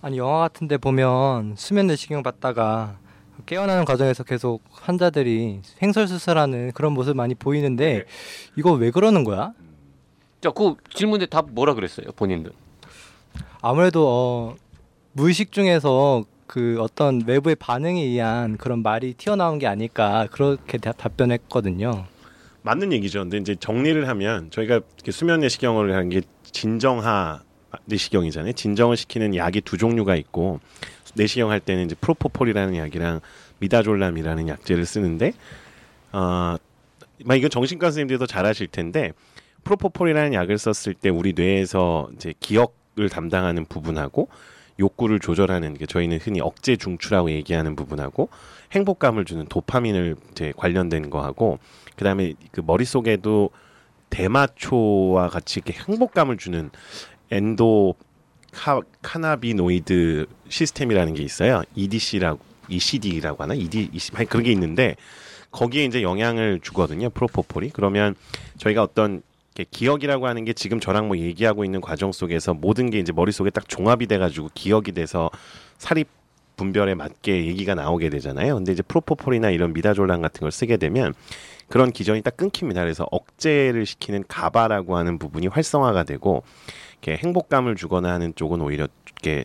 아니 0.00 0.18
영화 0.18 0.38
같은데 0.40 0.76
보면 0.76 1.54
수면 1.56 1.86
내시경 1.88 2.22
받다가 2.22 2.98
깨어나는 3.46 3.84
과정에서 3.84 4.24
계속 4.24 4.62
환자들이 4.70 5.60
횡설 5.82 6.06
수설하는 6.08 6.72
그런 6.72 6.92
모습 6.92 7.16
많이 7.16 7.34
보이는데 7.34 8.04
이거 8.56 8.72
왜 8.72 8.90
그러는 8.90 9.24
거야? 9.24 9.52
자그 10.40 10.74
질문에 10.94 11.26
답 11.26 11.50
뭐라 11.50 11.74
그랬어요 11.74 12.06
본인들? 12.14 12.52
아무래도 13.60 14.06
어, 14.08 14.56
무의식 15.12 15.50
중에서 15.52 16.24
그 16.46 16.78
어떤 16.80 17.22
외부의 17.26 17.56
반응에 17.56 18.00
의한 18.00 18.56
그런 18.56 18.82
말이 18.82 19.14
튀어나온 19.14 19.58
게 19.58 19.66
아닐까 19.66 20.26
그렇게 20.30 20.78
다- 20.78 20.92
답변했거든요. 20.92 22.06
맞는 22.62 22.92
얘기죠. 22.92 23.20
근데 23.20 23.38
이제 23.38 23.54
정리를 23.54 24.06
하면 24.08 24.50
저희가 24.50 24.80
수면 25.10 25.40
내시경을 25.40 25.92
하는 25.94 26.08
게 26.08 26.22
진정하 26.44 27.42
내시경이잖아요. 27.84 28.52
진정을 28.52 28.96
시키는 28.96 29.34
약이 29.34 29.60
두 29.62 29.76
종류가 29.76 30.16
있고 30.16 30.60
내시경 31.14 31.50
할 31.50 31.60
때는 31.60 31.86
이제 31.86 31.94
프로포폴이라는 32.00 32.76
약이랑 32.76 33.20
미다졸람이라는 33.58 34.48
약제를 34.48 34.86
쓰는데 34.86 35.32
어, 36.12 36.56
막 37.24 37.34
이건 37.34 37.50
정신과 37.50 37.86
선생님들도 37.86 38.26
잘 38.26 38.46
아실 38.46 38.66
텐데 38.68 39.12
프로포폴이라는 39.64 40.32
약을 40.34 40.58
썼을 40.58 40.94
때 40.94 41.08
우리 41.08 41.32
뇌에서 41.34 42.08
이제 42.14 42.32
기억을 42.40 43.08
담당하는 43.10 43.64
부분하고 43.64 44.28
욕구를 44.80 45.18
조절하는 45.18 45.74
게 45.74 45.86
저희는 45.86 46.18
흔히 46.18 46.40
억제 46.40 46.76
중추라고 46.76 47.30
얘기하는 47.32 47.74
부분하고 47.74 48.28
행복감을 48.72 49.24
주는 49.24 49.44
도파민을 49.46 50.16
이제 50.30 50.52
관련된 50.56 51.10
거하고 51.10 51.58
그다음에 51.96 52.34
그 52.52 52.62
머릿속에도 52.64 53.50
대마초와 54.10 55.28
같이 55.28 55.60
이렇게 55.60 55.78
행복감을 55.88 56.38
주는 56.38 56.70
엔도 57.30 57.94
카, 58.52 58.80
카나비노이드 59.02 60.26
시스템이라는 60.48 61.14
게 61.14 61.22
있어요. 61.22 61.62
EDC라고 61.74 62.40
ECD라고 62.68 63.42
하나? 63.42 63.54
ED, 63.54 63.90
EC, 63.92 64.12
아니 64.14 64.26
그런 64.26 64.44
게 64.44 64.52
있는데 64.52 64.96
거기에 65.50 65.84
이제 65.84 66.02
영향을 66.02 66.60
주거든요. 66.60 67.10
프로포폴이. 67.10 67.70
그러면 67.70 68.14
저희가 68.58 68.82
어떤 68.82 69.22
기억이라고 69.70 70.26
하는 70.26 70.44
게 70.44 70.52
지금 70.52 70.78
저랑 70.78 71.08
뭐 71.08 71.18
얘기하고 71.18 71.64
있는 71.64 71.80
과정 71.80 72.12
속에서 72.12 72.54
모든 72.54 72.90
게 72.90 72.98
이제 72.98 73.12
머릿속에 73.12 73.50
딱 73.50 73.68
종합이 73.68 74.06
돼가지고 74.06 74.50
기억이 74.54 74.92
돼서 74.92 75.30
사립 75.78 76.08
분별에 76.56 76.94
맞게 76.94 77.46
얘기가 77.46 77.74
나오게 77.74 78.10
되잖아요. 78.10 78.56
근데 78.56 78.72
이제 78.72 78.82
프로포폴이나 78.82 79.50
이런 79.50 79.72
미다졸란 79.72 80.20
같은 80.20 80.40
걸 80.40 80.52
쓰게 80.52 80.76
되면 80.76 81.14
그런 81.68 81.92
기전이 81.92 82.22
딱 82.22 82.36
끊깁니다. 82.36 82.82
그래서 82.82 83.06
억제를 83.10 83.86
시키는 83.86 84.24
가바라고 84.26 84.96
하는 84.96 85.18
부분이 85.18 85.46
활성화가 85.46 86.02
되고 86.04 86.42
이렇게 87.00 87.20
행복감을 87.22 87.76
주거나 87.76 88.12
하는 88.12 88.34
쪽은 88.34 88.60
오히려 88.60 88.88
이렇게 89.06 89.44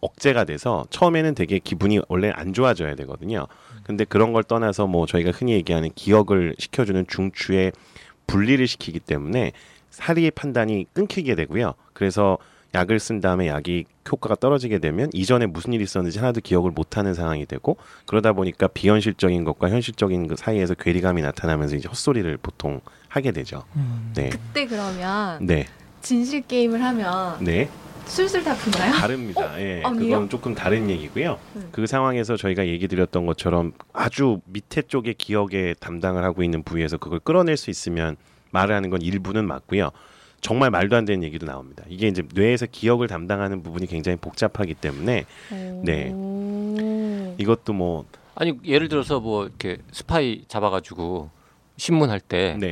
억제가 0.00 0.44
돼서 0.44 0.86
처음에는 0.90 1.34
되게 1.34 1.58
기분이 1.58 2.00
원래 2.08 2.30
안 2.30 2.52
좋아져야 2.52 2.94
되거든요. 2.96 3.46
근데 3.82 4.04
그런 4.04 4.32
걸 4.32 4.44
떠나서 4.44 4.86
뭐 4.86 5.06
저희가 5.06 5.32
흔히 5.32 5.52
얘기하는 5.52 5.90
기억을 5.94 6.54
시켜주는 6.58 7.06
중추의 7.08 7.72
분리를 8.26 8.64
시키기 8.66 9.00
때문에 9.00 9.52
사리의 9.90 10.30
판단이 10.32 10.86
끊기게 10.92 11.34
되고요. 11.34 11.74
그래서 11.94 12.38
약을 12.74 12.98
쓴 13.00 13.20
다음에 13.20 13.48
약이 13.48 13.86
효과가 14.10 14.36
떨어지게 14.36 14.78
되면 14.78 15.08
이전에 15.14 15.46
무슨 15.46 15.72
일이 15.72 15.82
있었는지 15.84 16.18
하나도 16.18 16.42
기억을 16.42 16.70
못하는 16.70 17.14
상황이 17.14 17.46
되고 17.46 17.78
그러다 18.06 18.34
보니까 18.34 18.68
비현실적인 18.68 19.44
것과 19.44 19.70
현실적인 19.70 20.28
그 20.28 20.36
사이에서 20.36 20.74
괴리감이 20.74 21.22
나타나면서 21.22 21.76
이제 21.76 21.88
헛소리를 21.88 22.36
보통 22.36 22.80
하게 23.08 23.32
되죠. 23.32 23.64
네, 24.14 24.28
그때 24.28 24.66
그러면 24.66 25.46
네, 25.46 25.66
진실 26.08 26.40
게임을 26.40 26.82
하면 26.82 27.36
네. 27.44 27.68
술술 28.06 28.42
다 28.42 28.54
푸나요? 28.54 28.92
다릅니다. 28.94 29.60
예, 29.60 29.82
아니에요? 29.84 30.14
그건 30.14 30.28
조금 30.30 30.54
다른 30.54 30.88
얘기고요. 30.88 31.38
음. 31.56 31.68
그 31.70 31.86
상황에서 31.86 32.38
저희가 32.38 32.66
얘기 32.66 32.88
드렸던 32.88 33.26
것처럼 33.26 33.74
아주 33.92 34.40
밑에 34.46 34.80
쪽에 34.80 35.12
기억에 35.12 35.74
담당을 35.78 36.24
하고 36.24 36.42
있는 36.42 36.62
부위에서 36.62 36.96
그걸 36.96 37.18
끌어낼 37.18 37.58
수 37.58 37.68
있으면 37.68 38.16
말을 38.52 38.74
하는 38.74 38.88
건 38.88 39.02
일부는 39.02 39.46
맞고요. 39.46 39.90
정말 40.40 40.70
말도 40.70 40.96
안 40.96 41.04
되는 41.04 41.22
얘기도 41.22 41.44
나옵니다. 41.44 41.84
이게 41.90 42.08
이제 42.08 42.22
뇌에서 42.32 42.64
기억을 42.64 43.06
담당하는 43.06 43.62
부분이 43.62 43.86
굉장히 43.86 44.16
복잡하기 44.16 44.72
때문에 44.76 45.26
네. 45.84 46.10
오. 46.10 47.34
이것도 47.36 47.74
뭐 47.74 48.06
아니 48.34 48.58
예를 48.64 48.88
들어서 48.88 49.20
뭐 49.20 49.44
이렇게 49.44 49.76
스파이 49.92 50.46
잡아가지고 50.48 51.28
신문할 51.76 52.20
때 52.20 52.56
네. 52.58 52.70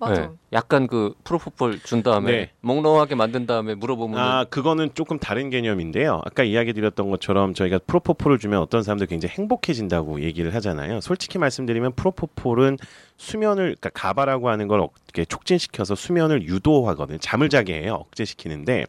어, 0.00 0.08
맞아. 0.08 0.22
네, 0.22 0.28
약간 0.52 0.86
그 0.86 1.14
프로포폴 1.24 1.80
준 1.80 2.02
다음에 2.02 2.30
네. 2.32 2.50
몽롱하게 2.60 3.14
만든 3.14 3.46
다음에 3.46 3.74
물어보면 3.74 4.18
아, 4.18 4.44
그거는 4.44 4.90
조금 4.94 5.18
다른 5.18 5.50
개념인데요. 5.50 6.20
아까 6.24 6.44
이야기 6.44 6.72
드렸던 6.72 7.10
것처럼 7.10 7.54
저희가 7.54 7.80
프로포폴을 7.86 8.38
주면 8.38 8.60
어떤 8.60 8.82
사람들 8.82 9.06
굉장히 9.08 9.34
행복해진다고 9.34 10.22
얘기를 10.22 10.54
하잖아요. 10.54 11.00
솔직히 11.00 11.38
말씀드리면 11.38 11.92
프로포폴은 11.92 12.78
수면을 13.16 13.76
그러니까 13.80 13.90
가바라고 13.90 14.48
하는 14.48 14.68
걸 14.68 14.80
어떻게 14.80 15.24
촉진시켜서 15.24 15.94
수면을 15.94 16.44
유도하거든요. 16.44 17.18
잠을 17.18 17.48
자게 17.48 17.82
해요. 17.82 18.04
억제시키는데 18.06 18.86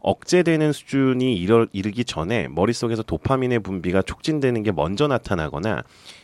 억제되는 0.00 0.72
수준이 0.72 1.36
이르, 1.36 1.66
이르기 1.72 2.04
전에 2.04 2.48
머릿속에서 2.48 3.02
도파민의 3.02 3.60
분비가 3.60 4.02
촉진되는 4.02 4.62
게 4.62 4.72
먼저 4.72 5.06
나타나거나 5.06 5.82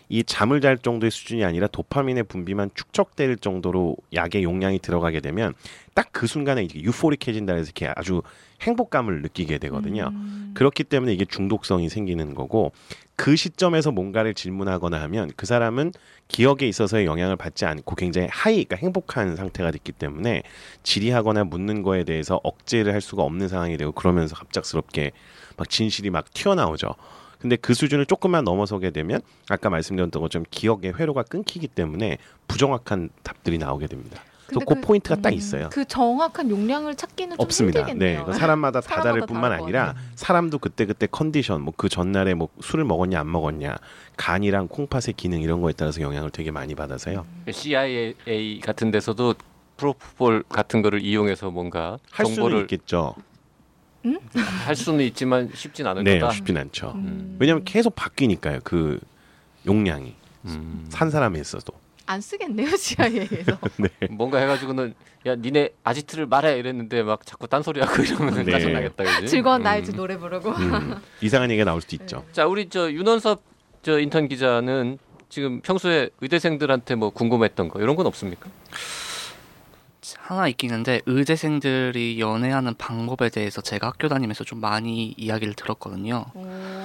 이 0.09 0.23
잠을 0.23 0.61
잘 0.61 0.79
정도의 0.79 1.11
수준이 1.11 1.45
아니라 1.45 1.67
도파민의 1.67 2.25
분비만 2.25 2.71
축적될 2.75 3.39
정도로 3.39 3.97
약의 4.13 4.45
용량이 4.45 4.79
들어가게 4.79 5.21
되면 5.21 5.55
딱 5.95 6.15
그 6.15 6.29
순간에 6.29 6.63
이게 6.63 6.81
유포릭해진다 6.81 7.55
해서 7.55 7.65
이렇게 7.65 7.93
아주 7.95 8.23
행복감을 8.63 9.21
느끼게 9.23 9.59
되거든요. 9.59 10.11
음. 10.13 10.53
그렇기 10.55 10.85
때문에 10.85 11.13
이게 11.13 11.25
중독성이 11.25 11.89
생기는 11.89 12.35
거고 12.35 12.73
그 13.17 13.37
시점에서 13.37 13.93
뭔가를 13.93 14.35
질문하거나 14.35 15.01
하면 15.03 15.31
그 15.37 15.47
사람은 15.47 15.93
기억에 16.29 16.67
있어서의 16.67 17.07
영향을 17.07 17.37
받지 17.37 17.65
않고 17.65 17.95
굉장히 17.95 18.29
하이, 18.31 18.65
그러니까 18.65 18.77
행복한 18.77 19.37
상태가 19.37 19.71
됐기 19.71 19.93
때문에 19.93 20.43
질의하거나 20.83 21.45
묻는 21.45 21.83
거에 21.83 22.05
대해서 22.05 22.41
억제를 22.43 22.93
할 22.93 23.01
수가 23.01 23.23
없는 23.23 23.49
상황이 23.49 23.77
되고 23.77 23.93
그러면서 23.93 24.35
갑작스럽게 24.35 25.13
막 25.57 25.71
진실이 25.71 26.11
막 26.11 26.33
튀어나오죠. 26.33 26.95
근데 27.39 27.57
그 27.57 27.75
수준을 27.75 28.07
조금만 28.07 28.43
넘어서게 28.43 28.91
되면 28.91 29.21
아까 29.51 29.69
말씀드렸던 29.69 30.23
것처럼 30.23 30.47
기억의 30.51 30.95
회로가 30.99 31.23
끊기기 31.25 31.69
때문에 31.69 32.17
부정확한 32.49 33.11
답들이 33.23 33.59
나오게 33.59 33.87
됩니다. 33.87 34.23
그래서 34.55 34.67
근데 34.67 34.81
그 34.81 34.87
포인트가 34.87 35.17
딱 35.17 35.31
음, 35.31 35.35
있어요. 35.35 35.69
그 35.73 35.85
정확한 35.85 36.51
용량을 36.51 36.95
찾기는 36.95 37.37
좀 37.37 37.45
없습니다. 37.45 37.85
네, 37.95 38.17
사람마다 38.33 38.81
다 38.81 38.89
사람마다 38.89 39.03
다를 39.11 39.27
뿐만 39.27 39.53
아니라 39.53 39.95
사람도 40.15 40.59
그때 40.59 40.87
그때 40.87 41.07
컨디션, 41.11 41.63
뭐 41.63 41.75
그 41.77 41.89
전날에 41.89 42.35
뭐 42.35 42.49
술을 42.61 42.85
먹었냐 42.85 43.21
안 43.21 43.31
먹었냐, 43.31 43.77
간이랑 44.17 44.69
콩팥의 44.69 45.15
기능 45.17 45.41
이런 45.43 45.61
거에 45.61 45.73
따라서 45.77 46.01
영향을 46.01 46.31
되게 46.31 46.51
많이 46.51 46.75
받아서요. 46.75 47.27
CIA 47.51 48.61
같은 48.63 48.91
데서도 48.91 49.35
프로포폴 49.77 50.45
같은 50.49 50.83
거를 50.83 51.03
이용해서 51.03 51.51
뭔가 51.51 51.99
할 52.13 52.27
수는 52.27 52.37
정보를 52.37 52.61
있겠죠. 52.63 53.15
할 54.67 54.77
수는 54.77 55.05
있지만 55.07 55.51
쉽진 55.55 55.87
않을 55.87 56.05
네, 56.05 56.19
거다. 56.19 56.33
쉽진 56.33 56.57
않죠. 56.59 56.93
음. 56.95 57.37
왜냐하면 57.41 57.65
계속 57.65 57.95
바뀌니까요. 57.95 58.61
그 58.63 59.01
용량이 59.67 60.15
음. 60.45 60.85
산 60.91 61.11
사람에 61.11 61.41
있어도. 61.41 61.73
안 62.07 62.21
쓰겠네요 62.21 62.69
CIA에서. 62.77 63.59
뭔가 64.11 64.39
해가지고는 64.39 64.95
야 65.27 65.35
니네 65.37 65.71
아지트를 65.85 66.27
말해 66.27 66.59
이랬는데 66.59 67.03
막 67.03 67.25
자꾸 67.25 67.47
딴소리 67.49 67.81
하고 67.81 68.01
이러면 68.03 68.45
네. 68.45 68.53
짜증나겠다 68.53 69.05
그지? 69.05 69.29
즐거운 69.29 69.61
음. 69.61 69.65
나이즈 69.65 69.93
노래 69.93 70.19
부르고. 70.19 70.51
음, 70.51 70.97
이상한 71.21 71.51
얘기가 71.51 71.65
나올 71.65 71.81
수도 71.81 71.97
있죠. 71.97 72.25
자 72.33 72.47
우리 72.47 72.69
저 72.69 72.91
윤원섭 72.93 73.43
저 73.83 73.99
인턴 73.99 74.29
기자는 74.29 74.99
지금 75.29 75.61
평소에 75.63 76.11
의대생들한테 76.21 76.95
뭐 76.95 77.11
궁금했던 77.11 77.69
거 77.69 77.81
이런 77.81 77.97
건 77.97 78.07
없습니까? 78.07 78.49
하나 80.19 80.49
있긴 80.49 80.73
한데 80.73 81.01
의대생들이 81.07 82.21
연애하는 82.21 82.75
방법에 82.77 83.31
대해서 83.31 83.61
제가 83.61 83.89
학교 83.89 84.09
다니면서 84.09 84.45
좀 84.45 84.61
많이 84.61 85.15
이야기를 85.17 85.55
들었거든요. 85.55 86.27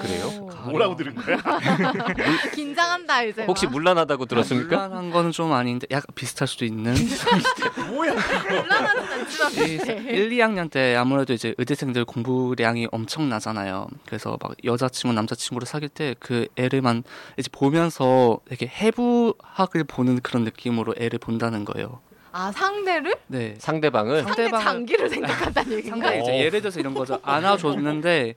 그래요? 0.01 0.29
뭐라고 0.69 0.95
들은 0.95 1.15
거야? 1.15 1.38
긴장한다 2.53 3.23
이제. 3.23 3.45
혹시 3.45 3.65
막. 3.65 3.73
물란하다고 3.73 4.25
들었습니까? 4.25 4.88
물란한 4.88 5.12
거는 5.12 5.32
좀 5.32 5.51
아닌데 5.51 5.88
약간 5.91 6.05
비슷할 6.15 6.47
수도 6.47 6.65
있는. 6.65 6.95
뭐야? 7.91 8.13
물란하는 8.13 9.25
비슷해. 9.25 9.93
1, 10.10 10.29
2학년 10.32 10.69
때 10.71 10.95
아무래도 10.95 11.34
이제 11.34 11.53
의대생들 11.58 12.05
공부량이 12.05 12.88
엄청나잖아요. 12.91 13.88
그래서 14.05 14.38
막 14.41 14.53
여자친구, 14.63 15.13
남자친구를 15.13 15.65
사귈 15.65 15.89
때 15.89 16.15
그 16.19 16.47
애를만 16.58 17.03
이제 17.38 17.49
보면서 17.51 18.39
되게 18.49 18.67
해부학을 18.67 19.84
보는 19.86 20.19
그런 20.21 20.43
느낌으로 20.43 20.95
애를 20.97 21.19
본다는 21.19 21.63
거예요. 21.65 21.99
아 22.31 22.51
상대를 22.51 23.15
네. 23.27 23.55
상대방을 23.59 24.23
상대 24.23 24.49
장기를 24.49 25.09
생각한다는 25.09 25.71
얘기인가? 25.77 26.07
상대 26.09 26.21
이제 26.21 26.31
어. 26.31 26.35
예를 26.35 26.61
들어서 26.61 26.79
이런 26.79 26.93
거죠. 26.93 27.19
안아줬는데 27.23 28.35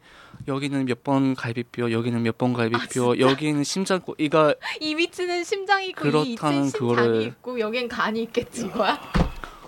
여기는 0.49 0.85
몇 0.87 1.03
번 1.05 1.35
갈비뼈, 1.35 1.93
여기는 1.93 2.23
몇 2.23 2.39
번 2.39 2.53
갈비뼈, 2.53 3.19
여기는 3.19 3.63
심장고 3.65 4.15
이가 4.19 4.55
이 4.81 4.95
위치는 4.97 5.45
심장이 5.45 5.89
있고 5.89 6.09
이 6.09 6.11
그렇다는 6.11 6.29
위치는 6.65 6.65
심장이 6.71 6.97
그거를- 6.97 7.27
있고 7.27 7.61
여기엔 7.61 7.89
간이 7.89 8.23
있겠지 8.23 8.67
이거야. 8.67 8.99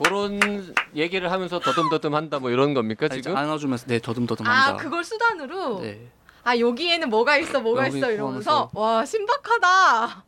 그런 0.03 0.75
얘기를 0.97 1.31
하면서 1.31 1.61
더듬더듬 1.61 2.15
한다 2.15 2.41
뭐 2.41 2.51
이런 2.51 2.75
겁니까 2.75 3.07
이제 3.07 3.21
지금? 3.21 3.37
안아주면서 3.37 3.87
네 3.87 4.01
더듬더듬 4.01 4.45
한다. 4.47 4.71
아 4.71 4.77
그걸 4.77 5.05
수단으로. 5.05 5.81
네. 5.83 6.09
아 6.43 6.59
여기에는 6.59 7.09
뭐가 7.11 7.37
있어 7.39 7.61
뭐가 7.61 7.87
있어 7.89 8.11
이러면서 8.11 8.71
와 8.75 9.05
신박하다. 9.05 10.25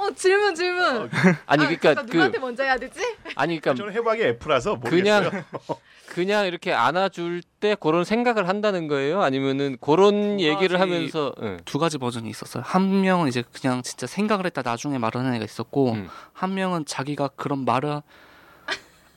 어 0.00 0.10
질문 0.14 0.54
질문. 0.54 1.10
아니 1.46 1.64
아, 1.64 1.66
그러니까 1.66 1.88
잠깐, 1.94 2.06
그 2.06 2.10
누구한테 2.12 2.38
먼저 2.38 2.62
해야 2.62 2.76
되지? 2.76 3.00
아니 3.38 3.60
그러니까 3.60 3.74
저는 3.82 3.96
해박이 3.96 4.22
F라서 4.22 4.80
그냥 4.80 5.24
모르겠어요. 5.24 5.44
그냥 6.08 6.46
이렇게 6.46 6.72
안아줄 6.72 7.42
때 7.60 7.76
그런 7.78 8.02
생각을 8.04 8.48
한다는 8.48 8.88
거예요? 8.88 9.22
아니면은 9.22 9.76
그런 9.80 10.38
두 10.38 10.42
얘기를 10.42 10.76
가지- 10.78 10.92
하면서 10.92 11.32
예. 11.42 11.58
두 11.64 11.78
가지 11.78 11.98
버전이 11.98 12.28
있었어요. 12.30 12.62
한 12.66 13.02
명은 13.02 13.28
이제 13.28 13.44
그냥 13.52 13.82
진짜 13.82 14.06
생각을 14.06 14.46
했다 14.46 14.62
나중에 14.62 14.98
말하는 14.98 15.34
애가 15.34 15.44
있었고 15.44 15.92
음. 15.92 16.08
한 16.32 16.54
명은 16.54 16.86
자기가 16.86 17.28
그런 17.36 17.64
말을 17.64 17.88
의- 17.90 18.02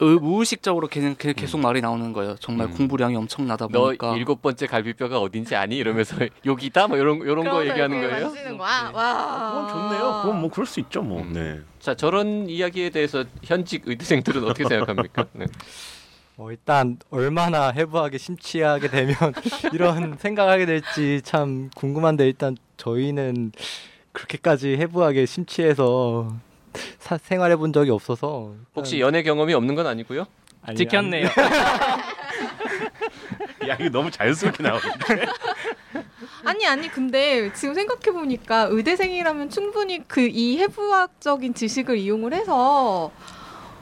무의식적으로 0.06 0.88
걔는 0.88 1.16
그 1.18 1.34
계속 1.34 1.60
말이 1.60 1.80
나오는 1.82 2.12
거예요. 2.14 2.36
정말 2.40 2.68
음. 2.68 2.74
공부량이 2.74 3.16
엄청나다 3.16 3.68
너 3.72 3.82
보니까 3.86 4.16
일곱 4.18 4.42
번째 4.42 4.66
갈비뼈가 4.68 5.20
어딘지 5.20 5.56
아니? 5.56 5.78
이러면서 5.78 6.16
여기다 6.46 6.88
뭐 6.88 6.98
이런 6.98 7.18
이런 7.22 7.44
거 7.44 7.66
얘기하는 7.68 8.02
거예요? 8.02 8.32
거야. 8.58 8.92
와. 8.94 9.52
그건 9.52 9.70
좋네요. 9.70 10.20
그건 10.24 10.42
뭐 10.42 10.50
그럴 10.50 10.66
수 10.66 10.80
있죠, 10.80 11.02
뭐. 11.02 11.22
음. 11.22 11.34
네. 11.34 11.60
자 11.80 11.94
저런 11.96 12.50
이야기에 12.50 12.90
대해서 12.90 13.24
현직 13.44 13.84
의대생들은 13.86 14.44
어떻게 14.44 14.66
생각합니까? 14.68 15.26
네. 15.34 15.46
어, 16.38 16.50
일단 16.50 16.98
얼마나 17.12 17.70
해부하게 17.70 18.18
심취하게 18.18 18.88
되면 18.88 19.16
이런 19.74 20.18
생각하게 20.18 20.66
될지 20.66 21.22
참 21.24 21.70
궁금한데 21.76 22.26
일단 22.26 22.58
저희는 22.78 23.52
그렇게까지 24.14 24.78
해부하게 24.78 25.26
심취해서 25.28 26.30
사- 26.30 26.51
생활해 27.24 27.56
본 27.58 27.74
적이 27.74 27.92
없어서 27.92 28.54
혹시 28.76 29.00
연애 29.00 29.24
경험이 29.24 29.54
없는 29.54 29.76
건 29.76 29.88
아니고요? 29.88 30.26
아니, 30.64 30.78
지켰네요. 30.78 31.28
야, 33.68 33.76
이거 33.80 33.90
너무 33.90 34.10
자연스럽게 34.12 34.64
나오는데. 34.64 35.26
아니 36.44 36.66
아니 36.68 36.90
근데 36.90 37.54
지금 37.54 37.76
생각해 37.76 38.12
보니까 38.18 38.64
의대생이라면 38.72 39.50
충분히 39.52 40.00
그 40.08 40.22
이 40.22 40.58
해부학적인 40.60 41.54
지식을 41.54 41.98
이용을 41.98 42.34
해서 42.34 43.12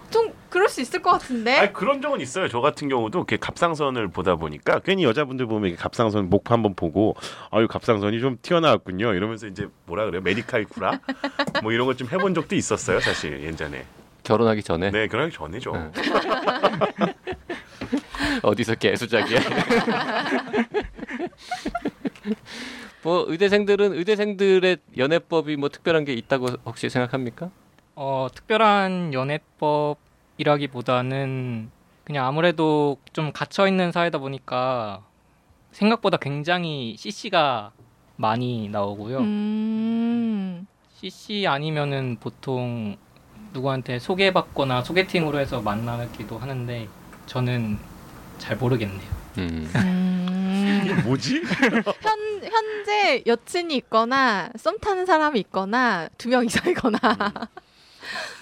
좀 0.09 0.33
그럴 0.49 0.67
수 0.69 0.81
있을 0.81 1.01
것 1.01 1.11
같은데. 1.11 1.55
아니, 1.57 1.73
그런 1.73 2.01
적은 2.01 2.19
있어요. 2.21 2.47
저 2.47 2.59
같은 2.61 2.89
경우도 2.89 3.19
이렇게 3.19 3.37
갑상선을 3.37 4.07
보다 4.09 4.35
보니까 4.35 4.79
괜히 4.79 5.03
여자분들 5.03 5.45
보면 5.45 5.75
갑상선 5.75 6.29
목 6.29 6.49
한번 6.51 6.73
보고 6.75 7.15
아유 7.51 7.67
갑상선이 7.67 8.19
좀 8.19 8.37
튀어나왔군요. 8.41 9.13
이러면서 9.13 9.47
이제 9.47 9.67
뭐라 9.85 10.05
그래요? 10.05 10.21
메디칼 10.21 10.65
쿠라 10.65 10.99
뭐 11.63 11.71
이런 11.71 11.85
것 11.87 11.95
좀 11.97 12.07
해본 12.11 12.33
적도 12.33 12.55
있었어요. 12.55 12.99
사실 13.01 13.41
예전에. 13.43 13.85
결혼하기 14.23 14.63
전에 14.63 14.91
네, 14.91 15.07
결혼하기 15.07 15.35
전이죠. 15.35 15.71
네. 15.73 15.91
어디서 18.43 18.75
개수작이야? 18.75 19.39
뭐 23.03 23.25
의대생들은 23.27 23.93
의대생들의 23.93 24.77
연애법이 24.97 25.55
뭐 25.57 25.69
특별한 25.69 26.05
게 26.05 26.13
있다고 26.13 26.47
혹시 26.65 26.89
생각합니까? 26.89 27.49
어, 28.01 28.29
특별한 28.33 29.13
연애법이라기보다는 29.13 31.69
그냥 32.05 32.25
아무래도 32.25 32.97
좀 33.11 33.33
갇혀 33.33 33.67
있는 33.67 33.91
사회다 33.91 34.19
보니까 34.19 35.01
생각보다 35.73 36.15
굉장히 36.15 36.95
CC가 36.97 37.73
많이 38.15 38.69
나오고요. 38.69 39.17
음. 39.19 40.65
CC 40.95 41.45
아니면은 41.45 42.15
보통 42.21 42.95
누구한테 43.51 43.99
소개받거나 43.99 44.81
소개팅으로 44.81 45.37
해서 45.37 45.59
만나기도 45.61 46.37
하는데 46.37 46.87
저는 47.25 47.77
잘 48.37 48.55
모르겠네요. 48.55 49.09
음. 49.39 49.69
음. 49.75 51.01
뭐지? 51.03 51.43
현 51.99 52.17
현재 52.49 53.23
여친이 53.27 53.75
있거나 53.75 54.49
썸 54.57 54.79
타는 54.79 55.05
사람이 55.05 55.37
있거나 55.41 56.07
두 56.17 56.29
명 56.29 56.45
이상이거나. 56.45 56.97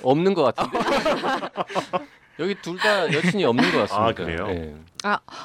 없는 0.04 0.34
것 0.34 0.44
같은데. 0.44 0.78
여기 2.40 2.54
둘 2.62 2.78
다 2.78 3.12
여친이 3.12 3.44
없는 3.46 3.72
것 3.72 3.80
같습니다. 3.80 4.06
아, 4.06 4.14
그래요? 4.14 4.46
예. 4.50 4.76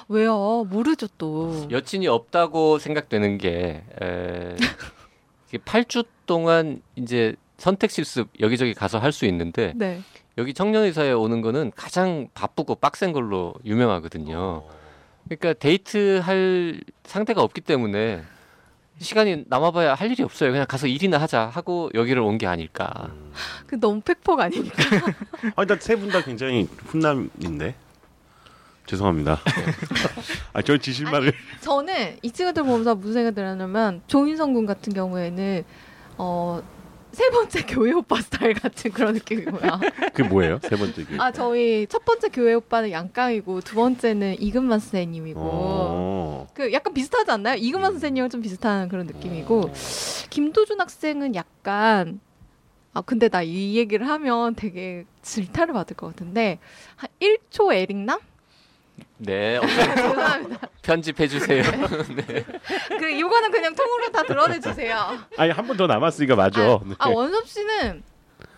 왜요? 0.08 0.64
모르죠 0.68 1.06
또. 1.18 1.66
여친이 1.70 2.06
없다고 2.06 2.78
생각되는 2.78 3.38
게 3.38 3.82
에, 4.02 4.56
이게 5.48 5.58
8주 5.58 6.06
동안 6.26 6.82
이제 6.96 7.34
선택 7.56 7.90
실습 7.90 8.28
여기저기 8.40 8.74
가서 8.74 8.98
할 8.98 9.12
수 9.12 9.24
있는데 9.26 9.72
네. 9.76 10.02
여기 10.38 10.52
청년의사에 10.52 11.12
오는 11.12 11.40
거는 11.40 11.72
가장 11.76 12.28
바쁘고 12.34 12.74
빡센 12.76 13.12
걸로 13.12 13.54
유명하거든요. 13.64 14.64
그러니까 15.28 15.52
데이트 15.54 16.18
할 16.22 16.80
상대가 17.04 17.42
없기 17.42 17.60
때문에 17.62 18.22
시간이 19.02 19.44
남아봐야 19.48 19.94
할 19.94 20.10
일이 20.10 20.22
없어요. 20.22 20.50
그냥 20.52 20.66
가서 20.68 20.86
일이나 20.86 21.18
하자 21.18 21.46
하고 21.52 21.90
여기를 21.94 22.22
온 22.22 22.38
게 22.38 22.46
아닐까. 22.46 23.10
그 23.66 23.78
너무 23.78 24.00
팩폭 24.00 24.40
아닙니까? 24.40 24.76
아, 25.56 25.62
일단 25.62 25.78
세 25.80 25.96
분 25.96 26.08
다 26.10 26.22
굉장히 26.22 26.68
훈남인데. 26.86 27.74
죄송합니다. 28.86 29.38
아, 30.52 30.62
저 30.62 30.76
지실만을 30.76 31.32
저는 31.60 32.16
이 32.22 32.30
친구들 32.30 32.64
보면서 32.64 32.94
무슨 32.94 33.12
생각이 33.14 33.34
들었냐면 33.34 34.02
조인성 34.06 34.52
군 34.54 34.66
같은 34.66 34.92
경우에는 34.92 35.64
어. 36.18 36.62
세 37.12 37.28
번째 37.30 37.62
교회 37.68 37.92
오빠 37.92 38.20
스타일 38.20 38.54
같은 38.54 38.90
그런 38.90 39.14
느낌이고요. 39.14 39.80
그게 40.14 40.22
뭐예요? 40.24 40.58
세 40.62 40.76
번째 40.76 41.04
게. 41.04 41.16
아 41.18 41.30
저희 41.30 41.86
첫 41.88 42.04
번째 42.04 42.28
교회 42.28 42.54
오빠는 42.54 42.90
양깡이고 42.90 43.60
두 43.60 43.74
번째는 43.76 44.40
이금만 44.40 44.78
선생님이고 44.80 45.40
어. 45.42 46.48
그 46.54 46.72
약간 46.72 46.94
비슷하지 46.94 47.30
않나요? 47.30 47.56
이금만 47.58 47.92
선생님은 47.92 48.30
좀 48.30 48.40
비슷한 48.42 48.88
그런 48.88 49.06
느낌이고 49.06 49.70
김도준 50.30 50.80
학생은 50.80 51.34
약간 51.34 52.20
아 52.94 53.00
근데 53.02 53.28
나 53.28 53.42
이 53.42 53.76
얘기를 53.76 54.08
하면 54.08 54.54
되게 54.54 55.04
질타를 55.22 55.72
받을 55.74 55.96
것 55.96 56.08
같은데 56.08 56.58
한 56.96 57.08
1초 57.20 57.72
에릭남? 57.74 58.20
네, 59.18 59.56
어, 59.58 59.62
죄송합니다. 59.66 60.68
편집해 60.82 61.28
주세요. 61.28 61.62
네. 62.16 62.44
그 62.98 63.08
이거는 63.10 63.50
그냥 63.50 63.74
통으로 63.74 64.10
다 64.10 64.22
드러내 64.24 64.60
주세요. 64.60 65.18
아니 65.36 65.50
한분더 65.52 65.86
남았으니까 65.86 66.34
맞아. 66.36 66.60
아, 66.62 66.80
네. 66.84 66.94
아 66.98 67.08
원섭 67.08 67.46
씨는 67.48 68.02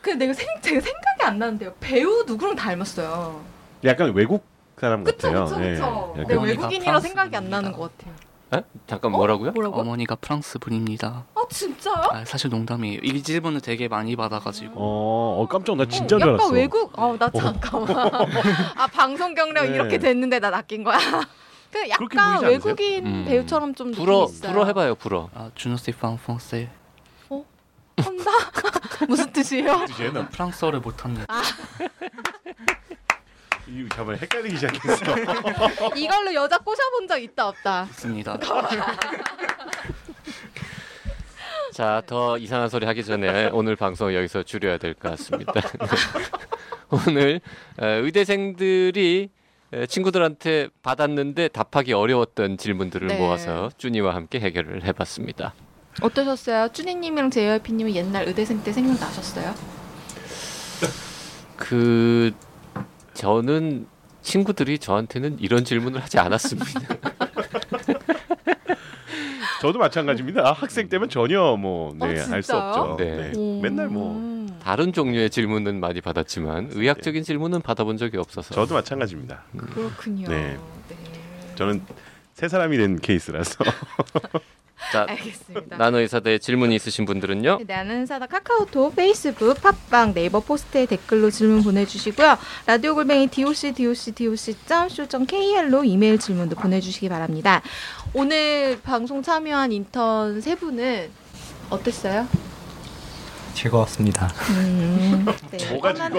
그 0.00 0.10
내가 0.10 0.32
생 0.32 0.46
제가 0.60 0.80
생각이 0.80 1.22
안 1.22 1.38
나는데요. 1.38 1.74
배우 1.80 2.24
누구랑 2.26 2.56
닮았어요. 2.56 3.40
약간 3.84 4.12
외국 4.14 4.44
사람 4.78 5.04
그쵸 5.04 5.28
같아요. 5.32 5.44
그쵸 5.46 5.62
예, 5.64 5.70
그쵸. 5.74 5.84
어머니가 5.86 6.42
외국인이라 6.42 7.00
생각이 7.00 7.36
안 7.36 7.50
나는. 7.50 7.72
것 7.72 7.96
같아요. 7.96 8.14
에? 8.54 8.62
잠깐 8.86 9.12
어? 9.14 9.16
뭐라고요? 9.16 9.52
뭐라고? 9.52 9.80
어머니가 9.80 10.14
프랑스 10.16 10.58
분입니다. 10.58 11.24
아 11.44 11.48
진짜요? 11.48 12.10
아, 12.10 12.24
사실 12.24 12.50
농담이에요. 12.50 13.00
이 13.02 13.22
질문을 13.22 13.60
되게 13.60 13.88
많이 13.88 14.16
받아가지고 14.16 14.72
어, 14.76 15.42
어 15.42 15.46
깜짝 15.48 15.76
나 15.76 15.84
진짜 15.86 16.16
어, 16.16 16.18
줄 16.18 16.20
약간 16.20 16.34
알았어. 16.34 16.52
외국. 16.52 16.98
어, 16.98 17.16
나 17.18 17.30
잠깐만. 17.30 17.96
아 18.76 18.86
방송 18.86 19.34
경력 19.34 19.66
네. 19.66 19.74
이렇게 19.74 19.98
됐는데 19.98 20.40
나 20.40 20.50
낚인 20.50 20.84
거야. 20.84 20.98
그 21.70 21.88
약간? 21.88 22.42
외국인 22.44 23.04
음. 23.04 23.24
배우처럼 23.26 23.74
좀 23.74 23.90
불어 23.92 24.26
있어요. 24.28 24.52
불어 24.52 24.64
해봐요 24.66 24.94
불어. 24.94 25.28
아, 25.34 25.50
주노스 25.54 25.92
판 25.98 26.16
프랑스 26.16 26.68
혼다? 28.02 28.30
무슨 29.08 29.32
뜻이에요? 29.32 29.86
얘는 30.00 30.28
프랑스어를 30.30 30.80
못합니다. 30.80 31.26
이 33.68 33.88
잠깐 33.88 34.16
헷갈리기 34.16 34.56
시작했어. 34.56 35.04
이걸로 35.96 36.34
여자 36.34 36.58
꼬셔본 36.58 37.08
적 37.08 37.18
있다 37.18 37.48
없다. 37.48 37.84
있습니다. 37.90 38.38
자, 41.74 42.02
더 42.06 42.38
이상한 42.38 42.68
소리 42.68 42.86
하기 42.86 43.02
전에 43.04 43.48
오늘 43.52 43.74
방송 43.74 44.14
여기서 44.14 44.44
줄여야 44.44 44.78
될 44.78 44.94
것 44.94 45.10
같습니다. 45.10 45.54
오늘 47.08 47.40
에, 47.80 47.86
의대생들이 47.96 49.28
에, 49.72 49.86
친구들한테 49.86 50.68
받았는데 50.84 51.48
답하기 51.48 51.92
어려웠던 51.92 52.58
질문들을 52.58 53.08
네. 53.08 53.18
모아서 53.18 53.70
쭈니와 53.76 54.14
함께 54.14 54.38
해결을 54.38 54.84
해봤습니다. 54.84 55.52
어떠셨어요? 56.00 56.68
쭈니님이랑 56.68 57.30
JYP님은 57.32 57.96
옛날 57.96 58.28
의대생 58.28 58.62
때 58.62 58.72
생각나셨어요? 58.72 59.52
그 61.56 62.30
저는 63.14 63.88
친구들이 64.22 64.78
저한테는 64.78 65.40
이런 65.40 65.64
질문을 65.64 66.00
하지 66.00 66.20
않았습니다. 66.20 66.70
저도 69.64 69.78
마찬가지입니다. 69.78 70.46
아, 70.46 70.52
학생 70.52 70.90
때면 70.90 71.08
전혀 71.08 71.56
뭐 71.56 71.94
네, 71.98 72.04
어, 72.04 72.08
알수 72.34 72.48
진짜요? 72.52 72.60
없죠. 72.60 72.96
네. 72.98 73.32
네. 73.32 73.60
맨날 73.62 73.88
뭐 73.88 74.12
음. 74.14 74.58
다른 74.62 74.92
종류의 74.92 75.30
질문은 75.30 75.80
많이 75.80 76.02
받았지만 76.02 76.68
의학적인 76.72 77.22
질문은 77.22 77.62
받아본 77.62 77.96
적이 77.96 78.18
없어서 78.18 78.54
저도 78.54 78.74
마찬가지입니다. 78.74 79.44
그렇군요. 79.56 80.28
네. 80.28 80.58
네. 80.88 80.96
저는 81.54 81.80
새사람이 82.34 82.76
된 82.76 82.98
케이스라서 82.98 83.64
자 84.92 85.06
알겠습니다. 85.08 85.76
나는 85.76 86.05
의사다에 86.05 86.38
질문이 86.38 86.74
있으신 86.76 87.04
분들은요. 87.04 87.58
네, 87.58 87.74
나는 87.74 88.06
의사다 88.06 88.26
카카오톡, 88.26 88.94
페이스북, 88.94 89.60
팟빵, 89.60 90.14
네이버 90.14 90.40
포스트에 90.40 90.86
댓글로 90.86 91.30
질문 91.30 91.62
보내주시고요. 91.62 92.38
라디오 92.66 92.94
골뱅이 92.94 93.28
doc 93.28 93.72
doc 93.72 94.12
doc 94.66 95.08
co 95.08 95.26
kr로 95.26 95.84
이메일 95.84 96.18
질문도 96.18 96.56
보내주시기 96.56 97.08
바랍니다. 97.08 97.62
오늘 98.12 98.80
방송 98.82 99.22
참여한 99.22 99.72
인턴 99.72 100.40
세 100.40 100.54
분은 100.54 101.10
어땠어요? 101.70 102.28
즐거웠습니다. 103.54 104.26
음, 104.50 105.26
네. 105.50 105.70
뭐가 105.70 105.92
뻔한- 105.92 106.12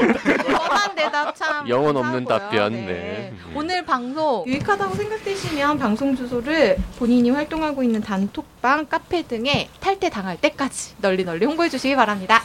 대답 0.95 1.35
참 1.35 1.67
영혼 1.69 1.97
없는 1.97 2.25
감사하고요. 2.25 2.59
답변, 2.59 2.85
네. 2.85 3.33
오늘 3.53 3.85
방송 3.85 4.43
유익하다고 4.47 4.95
생각되시면 4.95 5.77
방송 5.77 6.15
주소를 6.15 6.77
본인이 6.97 7.29
활동하고 7.29 7.83
있는 7.83 8.01
단톡방, 8.01 8.87
카페 8.87 9.23
등에 9.23 9.69
탈퇴 9.79 10.09
당할 10.09 10.37
때까지 10.37 10.95
널리 10.99 11.23
널리 11.25 11.45
홍보해 11.45 11.69
주시기 11.69 11.95
바랍니다. 11.95 12.43